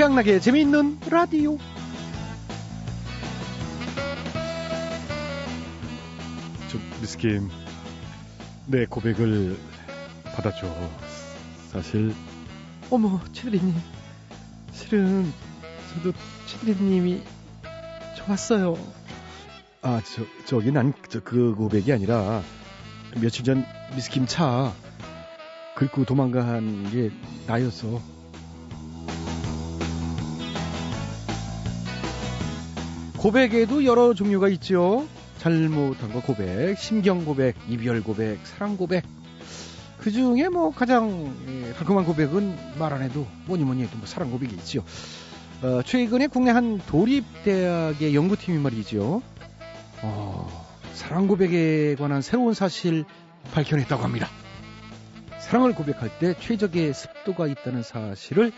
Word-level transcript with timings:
최양락의 0.00 0.40
재미있는 0.40 0.98
라디오. 1.10 1.58
저 6.70 6.78
미스김 7.02 7.50
내 8.66 8.86
고백을 8.86 9.58
받아줘. 10.34 10.66
사실 11.70 12.14
어머 12.88 13.20
최대리님 13.34 13.74
실은 14.72 15.30
저도 15.92 16.16
최대리님이 16.46 17.22
좋았어요. 18.16 18.78
아 19.82 20.00
저 20.02 20.24
저기 20.46 20.72
난 20.72 20.94
그 21.24 21.54
고백이 21.54 21.92
아니라 21.92 22.40
며칠 23.20 23.44
전 23.44 23.66
미스김 23.94 24.24
차 24.24 24.72
긁고 25.76 26.06
도망간 26.06 26.90
게 26.90 27.10
나였어. 27.46 28.00
고백에도 33.20 33.84
여러 33.84 34.14
종류가 34.14 34.48
있죠. 34.48 35.06
잘못한 35.36 36.10
거 36.10 36.22
고백, 36.22 36.78
심경 36.78 37.26
고백, 37.26 37.54
이별 37.68 38.02
고백, 38.02 38.38
사랑 38.44 38.78
고백. 38.78 39.04
그 39.98 40.10
중에 40.10 40.48
뭐 40.48 40.72
가장 40.72 41.36
예, 41.46 41.74
달콤한 41.74 42.06
고백은 42.06 42.78
말 42.78 42.94
안 42.94 43.02
해도 43.02 43.26
뭐니 43.44 43.64
뭐니 43.64 43.82
해도 43.82 43.98
뭐 43.98 44.06
사랑 44.06 44.30
고백이 44.30 44.54
있죠. 44.54 44.82
어, 45.60 45.82
최근에 45.84 46.28
국내 46.28 46.50
한 46.50 46.78
도립대학의 46.78 48.14
연구팀이 48.14 48.56
말이죠. 48.56 49.20
어, 50.00 50.66
사랑 50.94 51.26
고백에 51.26 51.96
관한 51.96 52.22
새로운 52.22 52.54
사실 52.54 53.04
밝혀냈다고 53.52 54.02
합니다. 54.02 54.28
사랑을 55.40 55.74
고백할 55.74 56.18
때 56.20 56.34
최적의 56.40 56.94
습도가 56.94 57.48
있다는 57.48 57.82
사실을 57.82 58.50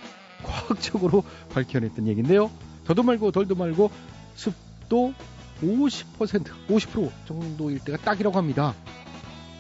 과학적으로 0.45 1.25
밝혀냈던 1.53 2.07
얘기인데요. 2.07 2.49
더도 2.85 3.03
말고 3.03 3.33
덜도 3.33 3.57
말고 3.57 3.91
습도 4.35 5.15
50%, 5.63 6.45
50% 6.69 7.11
정도일 7.27 7.79
때가 7.81 7.99
딱이라고 7.99 8.37
합니다. 8.37 8.75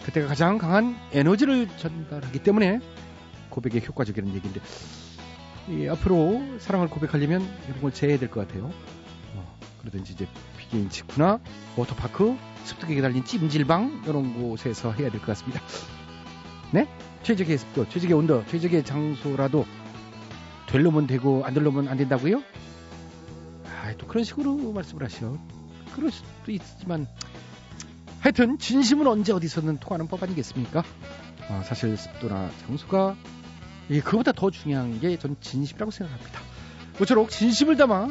그때가 0.04 0.26
가장 0.26 0.58
강한 0.58 0.96
에너지를 1.12 1.68
전달하기 1.76 2.40
때문에 2.40 2.80
고백에 3.50 3.82
효과적이라는 3.86 4.34
얘기인데 4.34 4.60
이 5.68 5.86
앞으로 5.88 6.42
사랑을 6.58 6.88
고백하려면 6.88 7.42
이런 7.68 7.80
걸 7.80 7.92
제해야 7.92 8.18
될 8.18 8.28
것 8.30 8.46
같아요. 8.48 8.72
어, 9.34 9.58
그러든지 9.80 10.14
이제 10.14 10.26
비계인 10.58 10.90
직구나 10.90 11.38
워터파크, 11.76 12.36
습도계에 12.64 13.00
달린 13.00 13.24
찜질방 13.24 14.02
이런 14.06 14.34
곳에서 14.34 14.90
해야 14.92 15.08
될 15.10 15.20
것 15.20 15.26
같습니다. 15.26 15.60
네? 16.72 16.88
최적의 17.22 17.58
습도, 17.58 17.88
최적의 17.88 18.16
온도, 18.16 18.44
최적의 18.46 18.82
장소라도 18.84 19.64
될 20.66 20.82
놈은 20.82 21.06
되고 21.06 21.44
안 21.44 21.54
될 21.54 21.62
놈은 21.62 21.86
안 21.86 21.96
된다고요? 21.96 22.42
아, 23.92 23.96
또 23.98 24.06
그런 24.06 24.24
식으로 24.24 24.72
말씀을 24.72 25.04
하셔. 25.04 25.36
그럴 25.94 26.10
수도 26.10 26.50
있지만 26.52 27.06
하여튼 28.20 28.58
진심은 28.58 29.06
언제 29.06 29.32
어디서든 29.32 29.78
통하는 29.78 30.06
법 30.06 30.22
아니겠습니까? 30.22 30.82
아, 31.48 31.62
사실 31.64 31.96
습도나 31.96 32.50
장소가 32.66 33.16
예, 33.90 34.00
그보다 34.00 34.32
더 34.32 34.50
중요한 34.50 35.00
게 35.00 35.16
전 35.18 35.36
진심이라고 35.40 35.90
생각합니다. 35.90 36.40
모쪼록 36.98 37.30
진심을 37.30 37.76
담아 37.76 38.08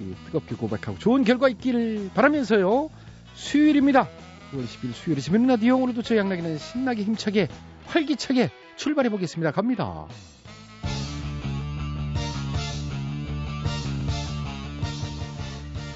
예, 0.00 0.14
뜨겁게 0.26 0.54
고백하고 0.56 0.98
좋은 0.98 1.24
결과 1.24 1.48
있기를 1.48 2.10
바라면서요. 2.14 2.90
수요일입니다. 3.34 4.08
9월 4.52 4.64
10일 4.66 4.92
수요일에 4.92 5.20
재밌는 5.20 5.48
라디오 5.48 5.76
오늘도 5.78 6.02
저 6.02 6.16
양락이는 6.16 6.58
신나게 6.58 7.02
힘차게 7.02 7.48
활기차게 7.86 8.50
출발해 8.76 9.08
보겠습니다. 9.10 9.50
갑니다. 9.52 10.06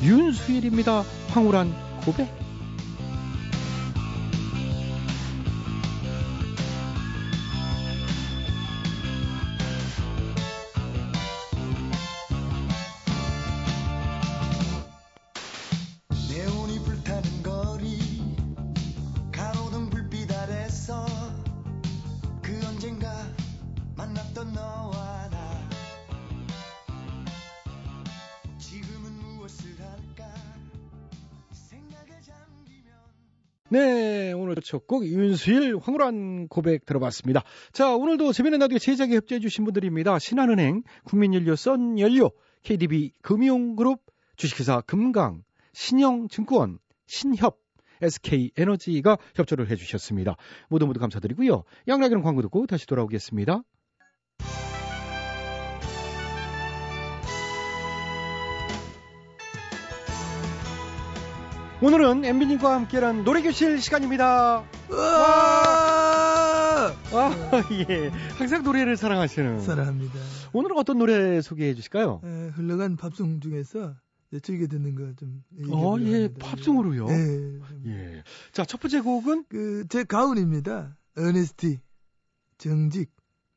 윤수일입니다. 0.02 1.02
황홀한 1.28 1.72
고백. 2.04 2.49
첫곡 34.70 35.04
윤수일 35.04 35.78
황홀한 35.78 36.46
고백 36.46 36.86
들어봤습니다. 36.86 37.42
자, 37.72 37.96
오늘도 37.96 38.32
재미있는 38.32 38.60
라디오 38.60 38.78
제작에 38.78 39.16
협조해주신 39.16 39.64
분들입니다. 39.64 40.20
신한은행, 40.20 40.84
국민연료, 41.02 41.56
썬연료, 41.56 42.30
KDB 42.62 43.10
금융그룹, 43.20 44.00
주식회사 44.36 44.80
금강, 44.82 45.42
신영증권, 45.72 46.78
신협, 47.06 47.58
SK에너지가 48.00 49.18
협조를 49.34 49.68
해주셨습니다. 49.70 50.36
모두 50.68 50.86
모두 50.86 51.00
감사드리고요. 51.00 51.64
양락이는 51.88 52.22
광고 52.22 52.40
듣고 52.40 52.68
다시 52.68 52.86
돌아오겠습니다. 52.86 53.62
오늘은 61.82 62.26
엠비님과 62.26 62.74
함께한 62.74 63.24
노래교실 63.24 63.80
시간입니다. 63.80 64.62
와! 64.90 64.96
아, 67.12 67.32
예. 67.88 68.10
항상 68.36 68.62
노래를 68.62 68.98
사랑하시는. 68.98 69.60
사랑합니다. 69.62 70.18
오늘은 70.52 70.76
어떤 70.76 70.98
노래 70.98 71.40
소개해 71.40 71.74
주실까요? 71.74 72.20
에, 72.22 72.48
흘러간 72.54 72.96
팝송 72.96 73.40
중에서 73.40 73.94
즐겨 74.42 74.66
듣는 74.66 74.94
거 74.94 75.14
좀. 75.14 75.42
어, 75.72 75.96
예, 76.00 76.28
팝송으로요? 76.38 77.08
예. 77.08 77.58
예. 77.86 78.22
자, 78.52 78.66
첫 78.66 78.78
번째 78.78 79.00
곡은 79.00 79.44
그, 79.48 79.86
제 79.88 80.04
가운입니다. 80.04 80.98
어네스티, 81.16 81.80
정직, 82.58 83.10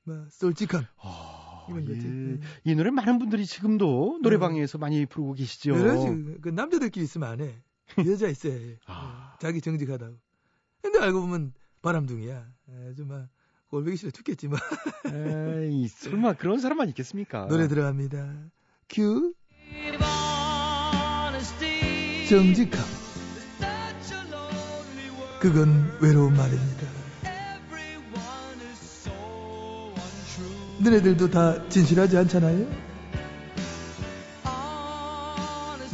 뭐, 0.05 0.25
솔직함. 0.31 0.85
아, 1.01 1.66
이런 1.69 1.84
거지. 1.85 2.00
예. 2.07 2.09
네. 2.09 2.40
이 2.63 2.73
노래 2.75 2.90
많은 2.90 3.19
분들이 3.19 3.45
지금도 3.45 4.19
노래방에서 4.23 4.78
많이 4.78 5.05
부르고 5.05 5.34
계시죠. 5.34 5.73
그러지. 5.73 6.38
그 6.41 6.50
남자들끼리 6.50 7.03
있으면 7.03 7.29
안 7.29 7.41
해. 7.41 7.61
여자 8.11 8.27
있어야 8.27 8.53
해. 8.53 8.77
아. 8.85 9.35
자기 9.39 9.61
정직하다고. 9.61 10.15
근데 10.81 10.99
알고 10.99 11.21
보면 11.21 11.53
바람둥이야. 11.81 12.45
아주 12.89 13.05
막, 13.05 13.27
꼴보기 13.69 13.97
싫어 13.97 14.11
죽겠지, 14.11 14.47
뭐. 14.47 14.57
에이, 15.05 15.87
설마 15.87 16.33
그런 16.33 16.59
사람만 16.59 16.89
있겠습니까? 16.89 17.47
노래 17.47 17.67
들어갑니다. 17.67 18.33
큐. 18.89 19.33
정직함. 22.29 22.83
그건 25.39 25.97
외로운 26.01 26.33
말입니다. 26.35 26.87
너네들도 30.81 31.29
다 31.29 31.69
진실하지 31.69 32.17
않잖아요? 32.17 32.65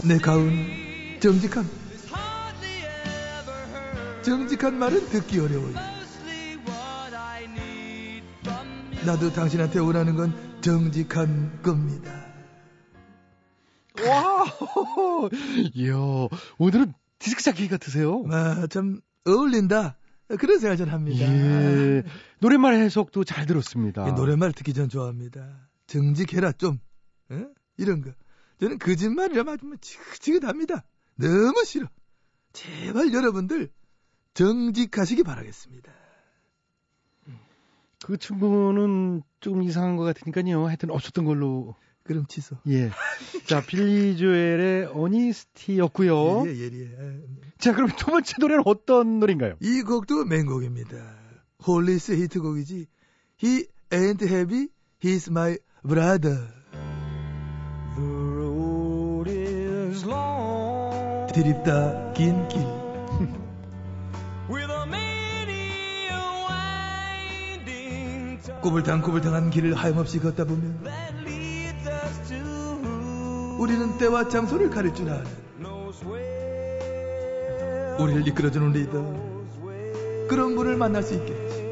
내 0.07 0.17
가운 0.17 0.65
정직함. 1.19 1.78
정직한 4.21 4.77
말은 4.77 5.09
듣기 5.09 5.39
어려워요. 5.39 5.73
나도 9.05 9.31
당신한테 9.31 9.79
원하는 9.79 10.15
건 10.15 10.33
정직한 10.61 11.61
겁니다. 11.61 12.11
와! 14.05 14.45
이야, 15.73 15.95
오늘은 16.57 16.93
디스크 17.17 17.41
자키 17.41 17.67
같으세요? 17.67 18.23
아, 18.31 18.67
참 18.67 19.01
어울린다. 19.25 19.97
그런 20.37 20.59
생각 20.59 20.75
전 20.75 20.89
합니다. 20.89 21.25
예. 21.25 22.03
노랫말 22.39 22.75
해석도 22.75 23.23
잘 23.23 23.45
들었습니다. 23.45 24.07
이 24.07 24.13
노랫말 24.13 24.53
듣기 24.53 24.73
전 24.73 24.87
좋아합니다. 24.89 25.69
정직해라 25.87 26.51
좀. 26.53 26.79
어? 27.29 27.45
이런 27.77 28.01
거. 28.01 28.11
저는 28.59 28.77
거짓말이라 28.77 29.43
맞으면 29.43 29.77
지긋지긋합니다. 29.81 30.83
너무 31.15 31.63
싫어. 31.65 31.87
제발 32.53 33.11
여러분들 33.13 33.69
정직하시기 34.33 35.23
바라겠습니다. 35.23 35.91
그 38.05 38.17
친구는 38.17 39.23
좀 39.39 39.63
이상한 39.63 39.97
것 39.97 40.03
같으니까요. 40.03 40.65
하여튼 40.65 40.91
없었던 40.91 41.25
걸로. 41.25 41.75
그럼 42.03 42.25
취소. 42.27 42.55
예. 42.67 42.89
자, 43.45 43.61
빌리 43.61 44.17
조엘의 44.17 44.89
Honesty였고요. 44.93 46.43
예, 46.47 46.55
예, 46.55 46.65
예. 46.65 47.21
자, 47.59 47.73
그럼 47.75 47.89
두 47.97 48.07
번째 48.07 48.33
노래는 48.39 48.63
어떤 48.65 49.19
노래인가요? 49.19 49.55
이 49.59 49.83
곡도 49.83 50.25
명곡입니다. 50.25 50.95
홀리스 51.67 52.13
히트곡이지. 52.13 52.87
He 53.43 53.65
ain't 53.91 54.23
heavy, 54.23 54.69
he's 55.03 55.29
my 55.29 55.57
brother. 55.83 56.59
드립다 61.31 62.13
긴 62.13 62.47
길. 62.47 62.78
꼬불탕 68.69 69.01
꼬불탕한 69.01 69.49
길을 69.49 69.73
하염없이 69.73 70.19
걷다 70.19 70.45
보면 70.45 70.85
우리는 73.57 73.97
때와 73.97 74.27
장소를 74.27 74.69
가릴 74.69 74.93
줄 74.93 75.09
아는 75.09 75.25
우리를 77.97 78.27
이끌어주는 78.27 78.71
리더. 78.71 79.01
그런 80.29 80.55
분을 80.55 80.77
만날 80.77 81.01
수 81.01 81.15
있겠지. 81.15 81.65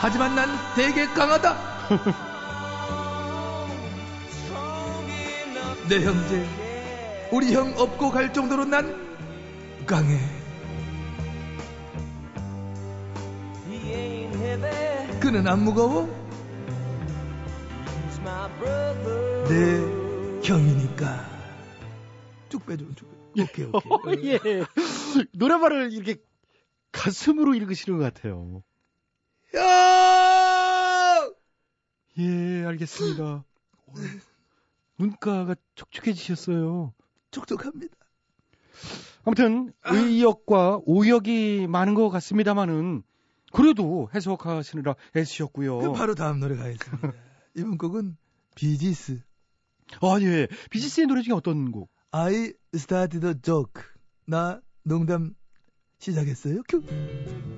하지만 0.00 0.36
난 0.36 0.48
되게 0.76 1.06
강하다. 1.06 1.56
내 5.88 6.04
형제, 6.04 6.46
우리 7.32 7.52
형 7.52 7.74
업고 7.76 8.12
갈 8.12 8.32
정도로 8.32 8.66
난 8.66 8.94
강해. 9.84 10.43
그는 15.34 15.48
안 15.48 15.64
무거워. 15.64 16.06
내 19.48 19.80
형이니까. 20.46 21.28
쭉 22.48 22.64
빼줘, 22.64 22.84
쭉 22.94 23.34
빼줘. 23.34 23.42
오케이, 23.42 23.66
오케이. 23.66 24.28
예. 24.30 24.64
노래말을 25.32 25.92
이렇게 25.92 26.22
가슴으로 26.92 27.56
읽으시는 27.56 27.98
것 27.98 28.04
같아요. 28.14 28.62
형! 29.52 31.34
예, 32.18 32.64
알겠습니다. 32.66 33.44
눈가가 34.98 35.56
촉촉해지셨어요. 35.74 36.94
촉촉합니다. 37.32 37.96
아무튼 39.24 39.72
의역과 39.84 40.82
오역이 40.84 41.66
많은 41.66 41.94
것 41.94 42.08
같습니다만은 42.10 43.02
그래도 43.54 44.10
해석하시느라 44.14 44.96
애쓰셨고요. 45.16 45.78
그럼 45.78 45.94
바로 45.94 46.14
다음 46.14 46.40
노래 46.40 46.56
가겠습니다. 46.56 47.12
이번 47.56 47.78
곡은 47.78 48.16
비지스. 48.56 49.22
아 50.00 50.18
예, 50.20 50.48
비지스의 50.70 51.06
노래 51.06 51.22
중에 51.22 51.34
어떤 51.34 51.70
곡? 51.70 51.90
I 52.10 52.52
started 52.74 53.26
a 53.26 53.34
joke. 53.40 53.82
나 54.26 54.60
농담 54.82 55.34
시작했어요. 55.98 56.62
큐. 56.68 56.82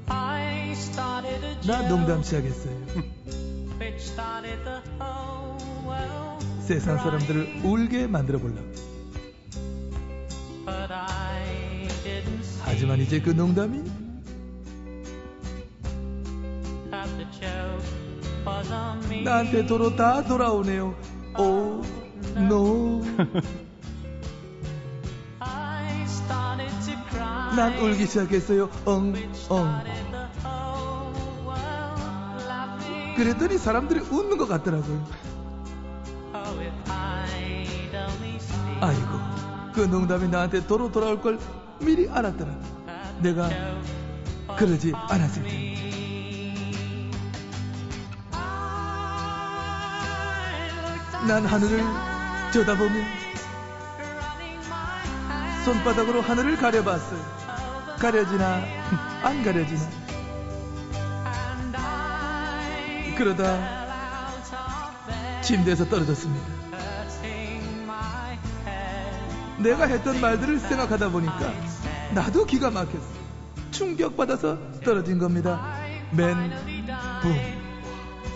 I 0.09 0.73
started 0.73 1.45
a 1.45 1.67
나 1.67 1.89
농담 1.89 2.23
시작했어요. 2.23 2.75
which 3.81 4.03
started 4.03 4.63
the 4.65 4.81
whole 5.01 5.57
world. 5.87 6.45
세상 6.63 6.99
사람들을 6.99 7.65
울게 7.65 8.07
만들어 8.07 8.39
보려고. 8.39 8.87
하지만 12.65 13.01
이제 13.01 13.21
그 13.21 13.31
농담이 13.31 14.06
나한테 19.25 19.67
도로 19.67 19.97
다 19.97 20.23
돌아오네요. 20.23 20.95
오, 21.39 21.83
노. 22.49 23.03
I 25.41 26.03
started 26.03 26.73
to 26.87 26.95
cry. 27.11 27.57
난 27.57 27.79
울기 27.79 28.07
시작했어요. 28.07 28.71
엉, 28.85 29.15
엉. 29.49 29.83
그랬더니 33.17 33.59
사람들이 33.59 34.01
웃는 34.01 34.37
것 34.37 34.47
같더라고요. 34.47 35.05
Oh, 36.35 36.71
아이고, 38.81 39.09
그 39.73 39.81
농담이 39.81 40.29
나한테 40.29 40.67
도로 40.67 40.93
돌아올 40.93 41.23
걸 41.23 41.39
미리 41.81 42.09
알았더라. 42.09 42.53
내가 43.23 43.49
그러지 44.59 44.93
않았을 44.95 45.43
텐데. 45.43 45.66
난 51.27 51.45
하늘을 51.45 51.83
쳐다보며 52.53 52.95
손바닥으로 55.65 56.21
하늘을 56.21 56.57
가려봤어요. 56.57 57.21
가려지나 57.99 58.63
안 59.25 59.43
가려지나 59.43 59.83
그러다 63.17 63.77
침대에서 65.43 65.89
떨어졌습니다. 65.89 66.47
내가 69.59 69.87
했던 69.87 70.21
말들을 70.21 70.61
생각하다 70.61 71.09
보니까 71.11 71.53
나도 72.15 72.45
기가 72.45 72.71
막혔어. 72.71 73.17
충격받아서 73.73 74.59
떨어진 74.85 75.19
겁니다. 75.19 75.77
맨, 76.13 76.51
붐. 77.23 77.35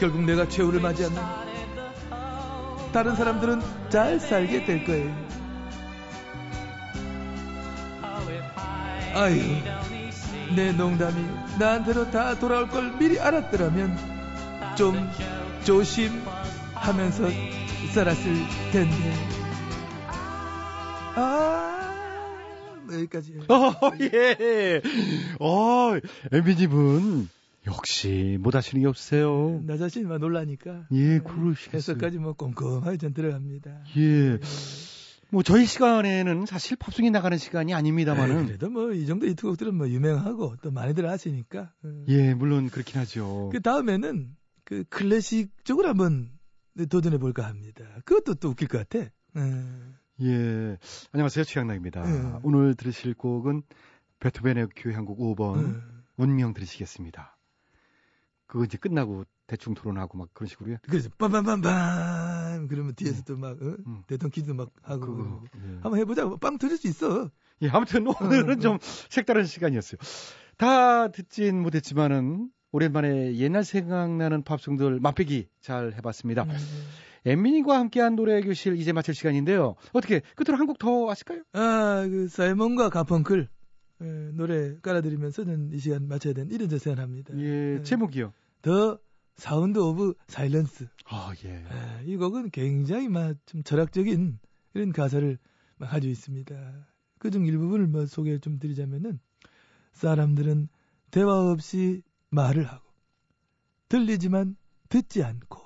결국 0.01 0.23
내가 0.25 0.49
최후를 0.49 0.81
맞이한다. 0.81 1.40
다른 2.93 3.15
사람들은 3.15 3.61
잘 3.89 4.19
살게 4.19 4.65
될 4.65 4.85
거예요. 4.85 5.31
아유, 9.15 9.41
내 10.55 10.73
농담이 10.73 11.25
나한테로 11.59 12.11
다 12.11 12.39
돌아올 12.39 12.69
걸 12.69 12.97
미리 12.99 13.19
알았더라면 13.19 13.97
좀 14.77 14.95
조심하면서 15.65 17.29
살았을 17.93 18.35
텐데. 18.73 19.15
아, 21.17 21.93
여기까지. 22.93 23.35
어, 23.49 23.73
예. 24.01 24.81
어, 25.41 25.93
엠비님은 26.33 27.29
역시 27.71 28.37
못 28.41 28.55
하시는 28.55 28.81
게 28.83 28.89
없으세요. 28.89 29.61
나 29.65 29.77
자신만 29.77 30.21
놀라니까. 30.21 30.87
예, 30.93 31.19
그러시겠어요. 31.21 31.77
해석까지 31.77 32.19
뭐 32.19 32.33
꼼꼼하게 32.35 32.97
전 32.99 33.15
들어갑니다. 33.15 33.85
예. 33.97 34.39
뭐 35.33 35.43
저희 35.45 35.65
시간에는 35.65 36.45
사실 36.47 36.77
팝송이 36.77 37.11
나가는 37.11 37.39
시간이 37.39 37.73
아닙니다만은 37.73 38.47
그래도 38.47 38.69
뭐 38.69 38.93
이 38.93 39.07
정도 39.07 39.27
히트곡들은 39.27 39.75
뭐 39.75 39.89
유명하고 39.89 40.57
또 40.63 40.71
많이들 40.73 41.07
아시니까. 41.07 41.73
음. 41.85 42.05
예, 42.09 42.35
물론 42.35 42.69
그렇긴 42.69 43.01
하죠. 43.01 43.51
그 43.53 43.61
다음에는 43.63 44.35
그 44.65 44.85
클래식 44.89 45.65
쪽으로 45.65 45.89
한번 45.89 46.31
도전해 46.89 47.19
볼까 47.19 47.47
합니다. 47.47 47.85
그것도 48.05 48.35
또 48.35 48.49
웃길 48.51 48.67
것 48.69 48.79
같아. 48.89 49.09
음. 49.37 49.95
예. 50.23 50.77
안녕하세요. 51.13 51.45
최양락입니다. 51.45 52.05
음. 52.05 52.41
오늘 52.43 52.75
들으실 52.75 53.15
곡은 53.15 53.63
베토벤의 54.19 54.69
교향곡 54.77 55.19
5번 55.19 55.57
음. 55.59 56.03
운명 56.17 56.53
들으시겠습니다. 56.55 57.37
그거 58.51 58.65
이제 58.65 58.77
끝나고 58.79 59.25
대충 59.47 59.75
토론하고 59.75 60.19
막 60.19 60.29
그런 60.33 60.49
식으로요. 60.49 60.79
그래서 60.83 61.09
빰빰빰빰 61.11 62.69
그러면 62.69 62.95
뒤에서 62.97 63.23
또막 63.23 63.63
어? 63.63 63.77
음. 63.87 64.03
대통령 64.09 64.31
기도 64.33 64.55
막 64.55 64.71
하고 64.83 65.07
그거. 65.07 65.43
예. 65.57 65.69
한번 65.83 65.99
해보자. 66.01 66.29
빵 66.41 66.59
터질 66.59 66.77
수 66.77 66.89
있어. 66.89 67.31
예, 67.63 67.69
아무튼 67.69 68.09
오늘은 68.09 68.51
음. 68.57 68.61
좀 68.61 68.79
색다른 69.09 69.45
시간이었어요. 69.45 69.99
다 70.57 71.09
듣진 71.13 71.63
못했지만은 71.63 72.51
오랜만에 72.73 73.37
옛날 73.37 73.63
생각나는 73.63 74.43
팝송들 74.43 74.99
맛배기 74.99 75.47
잘 75.61 75.93
해봤습니다. 75.95 76.43
음. 76.43 76.57
엠미님과 77.27 77.79
함께한 77.79 78.17
노래 78.17 78.41
교실 78.41 78.77
이제 78.77 78.93
마칠 78.93 79.15
시간인데요. 79.15 79.77
어떻게 79.93 80.23
끝으로 80.35 80.59
한 80.59 80.67
곡 80.67 80.79
더 80.79 81.09
하실까요? 81.09 81.43
아, 81.53 82.05
그 82.09 82.27
사이먼과 82.29 82.89
가펑클 82.91 83.43
에, 83.43 83.49
노래 84.35 84.79
깔아드리면서 84.81 85.45
저는 85.45 85.73
이 85.73 85.79
시간 85.79 86.09
마쳐야 86.09 86.33
되는 86.35 86.51
이런 86.53 86.69
저 86.69 86.79
생각합니다. 86.79 87.37
예, 87.39 87.77
네. 87.77 87.83
제목이요. 87.83 88.33
The 88.63 88.99
Sound 89.37 89.79
of 89.79 90.15
Silence. 90.29 90.89
아, 91.07 91.33
예. 91.45 91.65
아, 91.69 92.01
이 92.05 92.17
곡은 92.17 92.51
굉장히 92.51 93.09
막 93.09 93.35
좀 93.47 93.63
철학적인 93.63 94.39
이런 94.75 94.93
가사를 94.93 95.39
막 95.79 95.91
가지고 95.91 96.11
있습니다. 96.13 96.87
그 97.19 97.31
중 97.31 97.45
일부분을 97.47 97.87
뭐 97.87 98.07
소개 98.07 98.39
좀 98.39 98.59
드리자면은 98.59 99.19
사람들은 99.93 100.69
대화 101.11 101.51
없이 101.51 102.03
말을 102.31 102.65
하고 102.67 102.85
들리지만 103.89 104.57
듣지 104.89 105.23
않고 105.23 105.61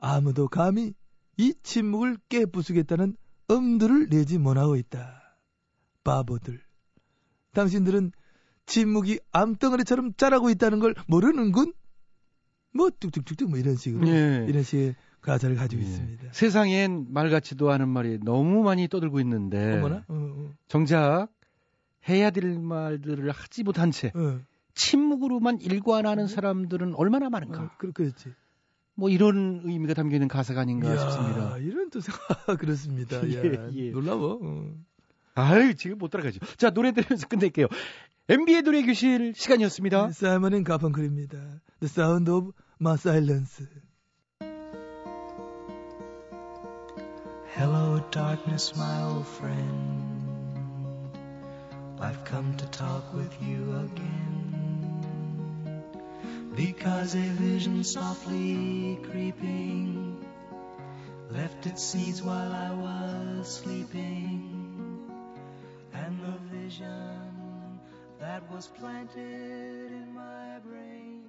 아무도 0.00 0.48
감히 0.48 0.94
이 1.36 1.54
침묵을 1.62 2.16
깨부수겠다는 2.28 3.16
엄두를 3.48 4.08
내지 4.08 4.38
못하고 4.38 4.74
있다. 4.76 5.38
바보들. 6.02 6.65
당신들은 7.56 8.12
침묵이 8.66 9.18
암덩어리처럼 9.32 10.14
자라고 10.16 10.50
있다는 10.50 10.78
걸 10.78 10.94
모르는군? 11.08 11.72
뭐 12.74 12.90
뚝뚝뚝뚝 12.90 13.48
뭐 13.48 13.58
이런 13.58 13.76
식으로 13.76 14.06
예. 14.08 14.44
이런 14.48 14.62
식의 14.62 14.94
가사를 15.22 15.56
가지고 15.56 15.82
예. 15.82 15.86
있습니다. 15.86 16.32
세상엔 16.32 17.06
말 17.10 17.30
같지도 17.30 17.70
않은 17.70 17.88
말이 17.88 18.18
너무 18.22 18.62
많이 18.62 18.86
떠들고 18.88 19.20
있는데 19.20 19.78
어머나? 19.78 20.04
어, 20.08 20.14
어, 20.14 20.54
정작 20.68 21.28
해야 22.08 22.30
될 22.30 22.58
말들을 22.58 23.30
하지 23.30 23.62
못한 23.62 23.90
채 23.90 24.12
어, 24.14 24.40
침묵으로만 24.74 25.60
일관하는 25.60 26.26
사람들은 26.26 26.94
얼마나 26.96 27.30
많은가. 27.30 27.62
어, 27.62 27.70
그, 27.78 27.92
그렇지. 27.92 28.34
뭐 28.94 29.08
이런 29.08 29.62
의미가 29.64 29.94
담겨 29.94 30.16
있는 30.16 30.28
가사가 30.28 30.60
아닌가 30.60 30.88
이야, 30.88 30.98
싶습니다. 30.98 31.58
이런 31.58 31.88
또 31.90 32.00
생각 32.00 32.20
그렇습니다. 32.60 33.20
예, 33.28 33.54
야, 33.54 33.70
예. 33.72 33.90
놀라워. 33.90 34.74
어. 35.36 35.42
아유, 35.42 35.74
지금 35.74 35.98
못 35.98 36.08
따라가죠. 36.08 36.40
자, 36.56 36.70
노래 36.70 36.92
들으면서 36.92 37.26
끝낼게요. 37.28 37.66
MB의 38.28 38.62
노래 38.62 38.82
교실 38.82 39.34
시간이었습니다. 39.36 40.10
사이먼 40.10 40.54
앤 40.54 40.64
가펑클입니다. 40.64 41.38
The 41.80 41.84
Sound 41.84 42.30
of 42.30 42.52
My 42.80 42.94
Silence. 42.94 43.64
Hello, 47.54 48.02
darkness, 48.10 48.74
my 48.76 49.02
old 49.04 49.26
friend. 49.26 50.16
I've 52.00 52.24
come 52.24 52.54
to 52.56 52.66
talk 52.66 53.14
with 53.14 53.32
you 53.40 53.86
again. 53.86 54.36
Because 56.54 57.14
a 57.14 57.28
vision 57.40 57.84
softly 57.84 58.98
creeping 59.10 60.24
left 61.30 61.66
its 61.66 61.82
seeds 61.82 62.22
while 62.22 62.52
I 62.52 62.72
was 62.74 63.48
sleeping. 63.48 64.45
Vision 66.76 67.80
that 68.20 68.42
was 68.52 68.68
planted 68.68 69.92
in 69.92 70.12
my 70.12 70.60
brain. 70.60 71.24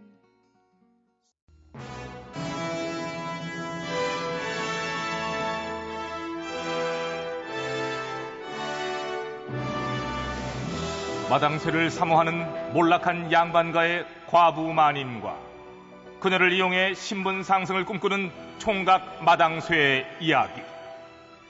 마당쇠를 11.30 11.92
사모하는 11.92 12.74
몰락한 12.74 13.32
양반가의 13.32 14.06
과부 14.28 14.74
마님과 14.74 15.38
그녀를 16.20 16.52
이용해 16.52 16.94
신분 16.94 17.44
상승을 17.44 17.86
꿈꾸는 17.86 18.32
총각 18.58 19.24
마당쇠의 19.24 20.06
이야기. 20.20 20.62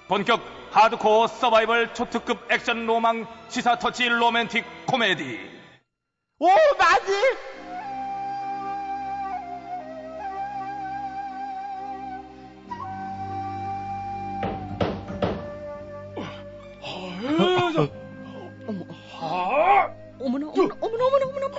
본격 0.08 0.56
하드코어 0.71 1.27
서바이벌 1.27 1.93
초특급 1.93 2.51
액션 2.51 2.86
로망 2.86 3.25
시사 3.50 3.77
터치 3.79 4.07
로맨틱 4.09 4.65
코미디. 4.88 5.39
오 6.39 6.47
마님! 6.77 7.38
어머나 16.81 17.88
어머나 20.19 20.47
어머나 20.47 20.75
어머나 20.81 21.05
어머나 21.05 21.25
어머나 21.25 21.57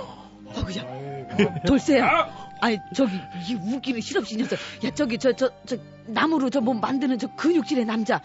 어그야 0.55 1.63
돌쇠야 1.65 2.29
아니 2.61 2.77
저기 2.93 3.13
이 3.47 3.55
웃기는 3.55 4.01
실없이 4.01 4.35
녀석 4.37 4.59
야 4.83 4.89
저기 4.91 5.17
저 5.17 5.31
저 5.33 5.49
저 5.65 5.77
나무로 6.07 6.49
저 6.49 6.59
뭐 6.61 6.73
만드는 6.73 7.19
저 7.19 7.27
근육질의 7.35 7.85
남자 7.85 8.21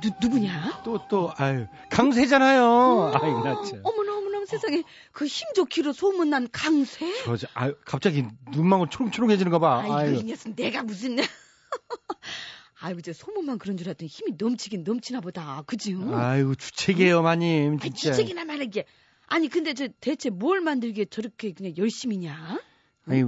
누, 0.00 0.10
누구냐 0.20 0.82
또, 0.84 1.06
또, 1.08 1.32
아유, 1.36 1.66
강세잖아요. 1.90 3.12
아이고, 3.14 3.44
나 3.44 3.62
참. 3.62 3.80
어머나 3.84 4.16
어머나 4.18 4.44
세상에 4.46 4.82
그 5.12 5.26
힘 5.26 5.46
좋기로 5.54 5.92
소문난 5.92 6.48
강쇠 6.52 7.22
저, 7.24 7.36
저, 7.36 7.46
아유, 7.54 7.74
갑자기 7.84 8.24
눈망울 8.52 8.88
초롱초롱해지는 8.90 9.50
거 9.50 9.58
봐. 9.58 9.80
아이고 9.80 9.94
아유. 9.94 10.14
이 10.16 10.22
녀석 10.24 10.54
내가 10.56 10.82
무슨 10.82 11.16
아이고 12.80 13.00
저 13.00 13.12
소문만 13.12 13.58
그런 13.58 13.76
줄 13.76 13.88
알았더니 13.88 14.08
힘이 14.08 14.32
넘치긴 14.38 14.84
넘치나 14.84 15.20
보다 15.20 15.62
그지 15.66 15.96
아이고, 16.12 16.54
주책이에요, 16.54 17.22
마님. 17.22 17.78
진짜. 17.78 18.12
주책이나 18.12 18.44
말이게 18.44 18.84
아니 19.26 19.48
근데 19.48 19.72
저 19.72 19.88
대체 20.00 20.28
뭘 20.28 20.60
만들기에 20.60 21.06
저렇게 21.06 21.52
그냥 21.52 21.72
열심히냐 21.78 22.58
아니, 23.06 23.24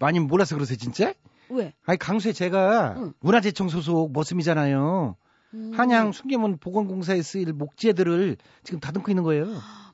마님 0.00 0.24
몰라서 0.26 0.56
그러세요, 0.56 0.76
진짜? 0.76 1.14
왜 1.48 1.72
아니, 1.84 1.98
강수에 1.98 2.32
제가 2.32 2.94
응. 2.96 3.12
문화재청 3.20 3.68
소속 3.68 4.12
머슴이잖아요. 4.12 5.16
음. 5.54 5.72
한양 5.74 6.12
순계문 6.12 6.58
보건공사에 6.58 7.22
쓰일 7.22 7.52
목재들을 7.52 8.36
지금 8.64 8.80
다듬고 8.80 9.10
있는 9.10 9.22
거예요. 9.22 9.46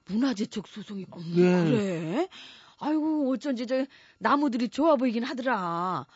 문화재 0.06 0.47
쪽 0.47 0.66
소송이 0.66 1.06
어머, 1.11 1.25
예. 1.37 1.42
그래? 1.64 2.28
아이고 2.78 3.30
어쩐지 3.32 3.66
저 3.66 3.85
나무들이 4.18 4.68
좋아 4.68 4.97
보이긴 4.97 5.23
하더라. 5.25 6.06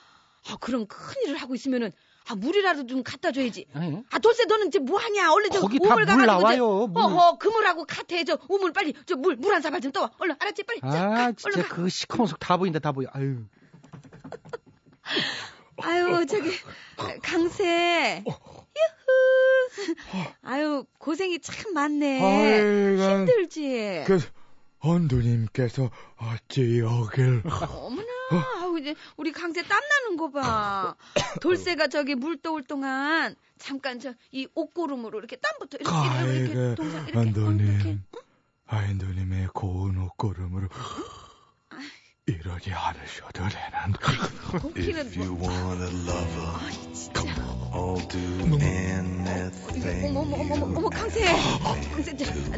아 0.48 0.56
그럼 0.60 0.86
큰 0.86 1.22
일을 1.24 1.36
하고 1.36 1.54
있으면은 1.54 1.92
아 2.28 2.34
물이라도 2.34 2.86
좀 2.86 3.04
갖다 3.04 3.30
줘야지. 3.30 3.66
아니, 3.72 4.02
아 4.10 4.18
돌쇠 4.18 4.46
너는 4.46 4.66
이제 4.68 4.80
뭐 4.80 4.98
하냐? 4.98 5.32
얼른 5.32 5.50
저 5.50 5.60
거기 5.60 5.78
다 5.78 5.84
우물 5.94 6.06
물 6.06 6.06
가가지고 6.06 6.26
나와요, 6.26 6.86
물. 6.88 7.02
어허 7.02 7.38
그물하고 7.38 7.84
카트에 7.84 8.24
저 8.24 8.36
우물 8.48 8.72
빨리 8.72 8.92
저 9.06 9.14
물 9.16 9.36
물 9.36 9.52
한 9.52 9.62
사발 9.62 9.80
좀 9.80 9.92
떠와. 9.92 10.10
얼른 10.18 10.34
알았지 10.40 10.64
빨리. 10.64 10.80
자, 10.80 10.88
가, 10.88 11.24
아, 11.26 11.32
진짜 11.32 11.48
얼른 11.60 11.68
가. 11.68 11.74
그 11.76 11.88
시커먼 11.88 12.26
속 12.26 12.38
다 12.40 12.56
보인다, 12.56 12.80
다 12.80 12.90
보여. 12.90 13.06
아유. 13.12 13.44
아유 15.82 16.26
저기 16.26 16.50
강세. 17.22 18.24
유후. 18.76 20.24
아유 20.42 20.84
고생이 20.98 21.38
참 21.40 21.72
많네. 21.74 22.20
아이고, 22.22 23.02
힘들지. 23.10 24.04
그, 24.06 24.20
언두님께서 24.78 25.90
어찌 26.16 26.78
여길. 26.80 27.42
어머나, 27.46 28.06
아우, 28.60 28.78
이제 28.78 28.94
우리 29.16 29.32
강세 29.32 29.62
땀나는 29.62 30.16
거 30.16 30.30
봐. 30.30 30.94
돌쇠가 31.42 31.88
저기 31.88 32.14
물 32.14 32.36
떠올 32.40 32.62
동안 32.62 33.34
잠깐 33.58 33.98
저 33.98 34.12
이 34.32 34.46
옷고름으로 34.54 35.18
이렇게 35.18 35.36
땀부터 35.36 35.78
이렇게 35.80 35.96
이렇게, 35.96 36.38
이렇게 36.38 36.58
아이고, 36.58 36.74
동상 36.76 37.08
이렇게 37.08 37.18
어, 37.18 37.22
이렇게. 37.22 37.40
언두님. 37.40 38.02
아인두님의 38.68 39.48
고운 39.54 39.96
옷걸음으로 39.98 40.68
이러지 42.30 42.72
않으셔도 42.72 43.44
되는. 43.48 43.92
거기는 44.60 45.12
뭐, 45.38 45.48
want 45.48 45.84
a 45.84 45.88
lover, 46.08 46.58
아이 46.60 46.92
진짜. 46.92 47.22
I'll 47.72 48.08
do 48.08 48.18
anything. 48.60 50.06
어머 50.08 50.20
어머 50.22 50.36
어머 50.36 50.54
어머 50.54 50.66
you 50.66 50.76
어머 50.76 50.88
강세, 50.90 51.24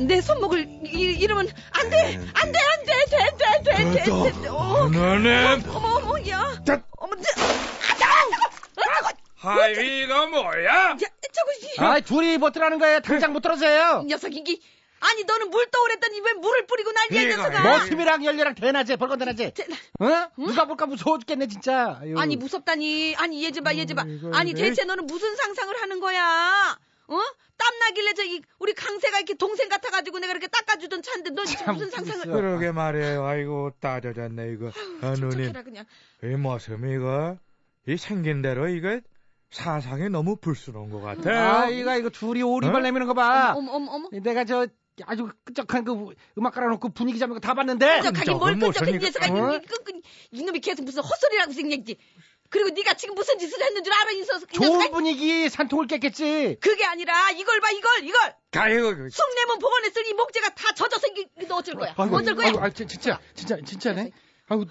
내 0.01 0.23
손목을 0.23 0.67
이, 0.87 1.01
이러면 1.21 1.49
안 1.73 1.91
돼, 1.91 2.17
안 2.33 2.51
돼, 2.51 2.59
안 2.59 2.85
돼, 2.85 2.93
돼, 3.11 3.19
돼, 3.37 3.63
돼, 3.63 3.85
돼, 3.85 4.05
돼, 4.05 4.41
돼. 4.41 4.49
어, 4.49 4.89
하나님! 4.91 5.69
어머 5.69 5.97
어머 5.97 6.29
야, 6.31 6.59
자. 6.67 6.83
어머 6.97 7.15
저, 7.17 7.43
아아 7.43 7.99
따가워, 8.75 9.13
하이, 9.37 10.03
이거 10.05 10.27
뭐야? 10.29 10.65
야 10.93 10.97
저거 10.97 11.53
이 11.61 11.75
아, 11.79 12.01
둘이 12.01 12.39
못 12.39 12.53
들어가는 12.53 12.79
거예요. 12.79 13.01
당장 13.01 13.35
못 13.35 13.41
들어서요. 13.41 14.05
녀석 14.07 14.35
이게 14.35 14.57
아니 15.01 15.25
너는 15.25 15.51
물 15.51 15.67
떠오랬더니 15.71 16.21
왜 16.21 16.33
물을 16.35 16.67
뿌리고 16.67 16.91
난리야 16.93 17.23
이 17.23 17.25
이거, 17.33 17.37
녀석아. 17.43 17.63
머슴이랑 17.63 18.25
열려랑 18.25 18.55
대낮에 18.55 18.97
벌건 18.97 19.19
대낮에. 19.19 19.51
대- 19.51 19.65
어? 20.01 20.31
누가 20.37 20.65
볼까 20.65 20.87
무서워 20.87 21.19
죽겠네, 21.19 21.47
진짜. 21.47 21.99
아유. 22.01 22.19
아니 22.19 22.37
무섭다니 22.37 23.15
아니 23.17 23.45
얘좀봐얘좀봐 23.45 24.05
이거, 24.09 24.31
아니 24.35 24.51
이거. 24.51 24.61
대체 24.61 24.85
너는 24.85 25.07
무슨 25.07 25.35
상상을 25.37 25.81
하는 25.81 26.01
거야 26.01 26.77
어 27.09 27.19
땀나길래 27.57 28.15
저이 28.15 28.43
우리 28.59 28.73
강세가 28.75 29.19
이렇게 29.19 29.35
동생 29.35 29.69
같아가지고 29.69 30.19
내가 30.19 30.33
이렇게 30.33 30.47
닦아주던 30.49 31.03
차인데 31.03 31.31
너 31.31 31.45
지금 31.45 31.65
참 31.67 31.75
무슨 31.77 31.91
상상을. 31.91 32.27
그러게 32.27 32.71
말이에요. 32.71 33.25
아이고, 33.27 33.73
따져졌네, 33.81 34.53
이거. 34.53 34.71
아, 35.03 35.15
누님. 35.19 35.53
그냥 35.65 35.85
이 36.23 36.27
모습이 36.27 36.93
이거, 36.95 37.37
이 37.89 37.97
생긴 37.97 38.43
대로 38.43 38.69
이거 38.69 39.01
사상이 39.51 40.09
너무 40.11 40.37
불스러운 40.37 40.91
것 40.91 41.01
같아요. 41.01 41.39
아, 41.41 41.69
이거, 41.69 41.97
이거 41.97 42.11
둘이 42.11 42.43
오리발 42.43 42.77
어? 42.77 42.79
내미는 42.81 43.07
거 43.09 43.15
봐. 43.15 43.55
어머 43.57 43.73
어머 43.73 43.93
어머 43.93 44.09
내가 44.13 44.45
저 44.45 44.67
아주 45.07 45.29
끈적한 45.45 45.85
그 45.85 46.15
음악 46.39 46.55
깔아놓고 46.55 46.91
분위기 46.91 47.19
잡는 47.19 47.35
거 47.35 47.41
다 47.41 47.55
봤는데. 47.55 48.01
끈적하긴 48.01 48.37
뭘 48.39 48.59
끈적한 48.59 48.99
녀석아 48.99 49.27
이- 49.27 49.31
이- 49.31 49.97
이- 49.97 50.03
이놈이 50.41 50.61
계속 50.61 50.85
무슨 50.85 51.03
헛소리라고 51.03 51.53
생겼지 51.53 51.97
그리고 52.51 52.71
네가 52.71 52.95
지금 52.95 53.15
무슨 53.15 53.39
짓을 53.39 53.61
했는 53.63 53.85
줄 53.85 53.93
알아 53.93 54.11
이 54.13 54.19
녀석 54.21 54.43
이 54.51 54.57
좋은? 54.57 54.91
분위기 54.91 55.49
산통을 55.51 55.87
깼겠지. 55.87 56.57
그게 56.61 56.85
아니라 56.87 57.31
이걸 57.33 57.61
봐 57.61 57.71
이걸 57.71 58.05
이걸 58.05 58.35
아이고, 58.53 58.97
그, 58.97 59.09
숭례문 59.11 59.59
복원했을 59.59 60.07
이 60.07 60.15
목재가 60.15 60.55
다 60.55 60.73
젖어서 60.75 61.07
이게 61.09 61.27
너 61.47 61.57
어쩔 61.57 61.75
거야 61.75 61.95
어쩔 61.97 62.35
거야 62.35 62.47
아이고, 62.47 62.61
아, 62.61 62.71
진- 62.71 62.89
진짜, 62.89 63.21
진짜, 63.35 63.57
진짜네. 63.65 64.11
아이고, 64.49 64.65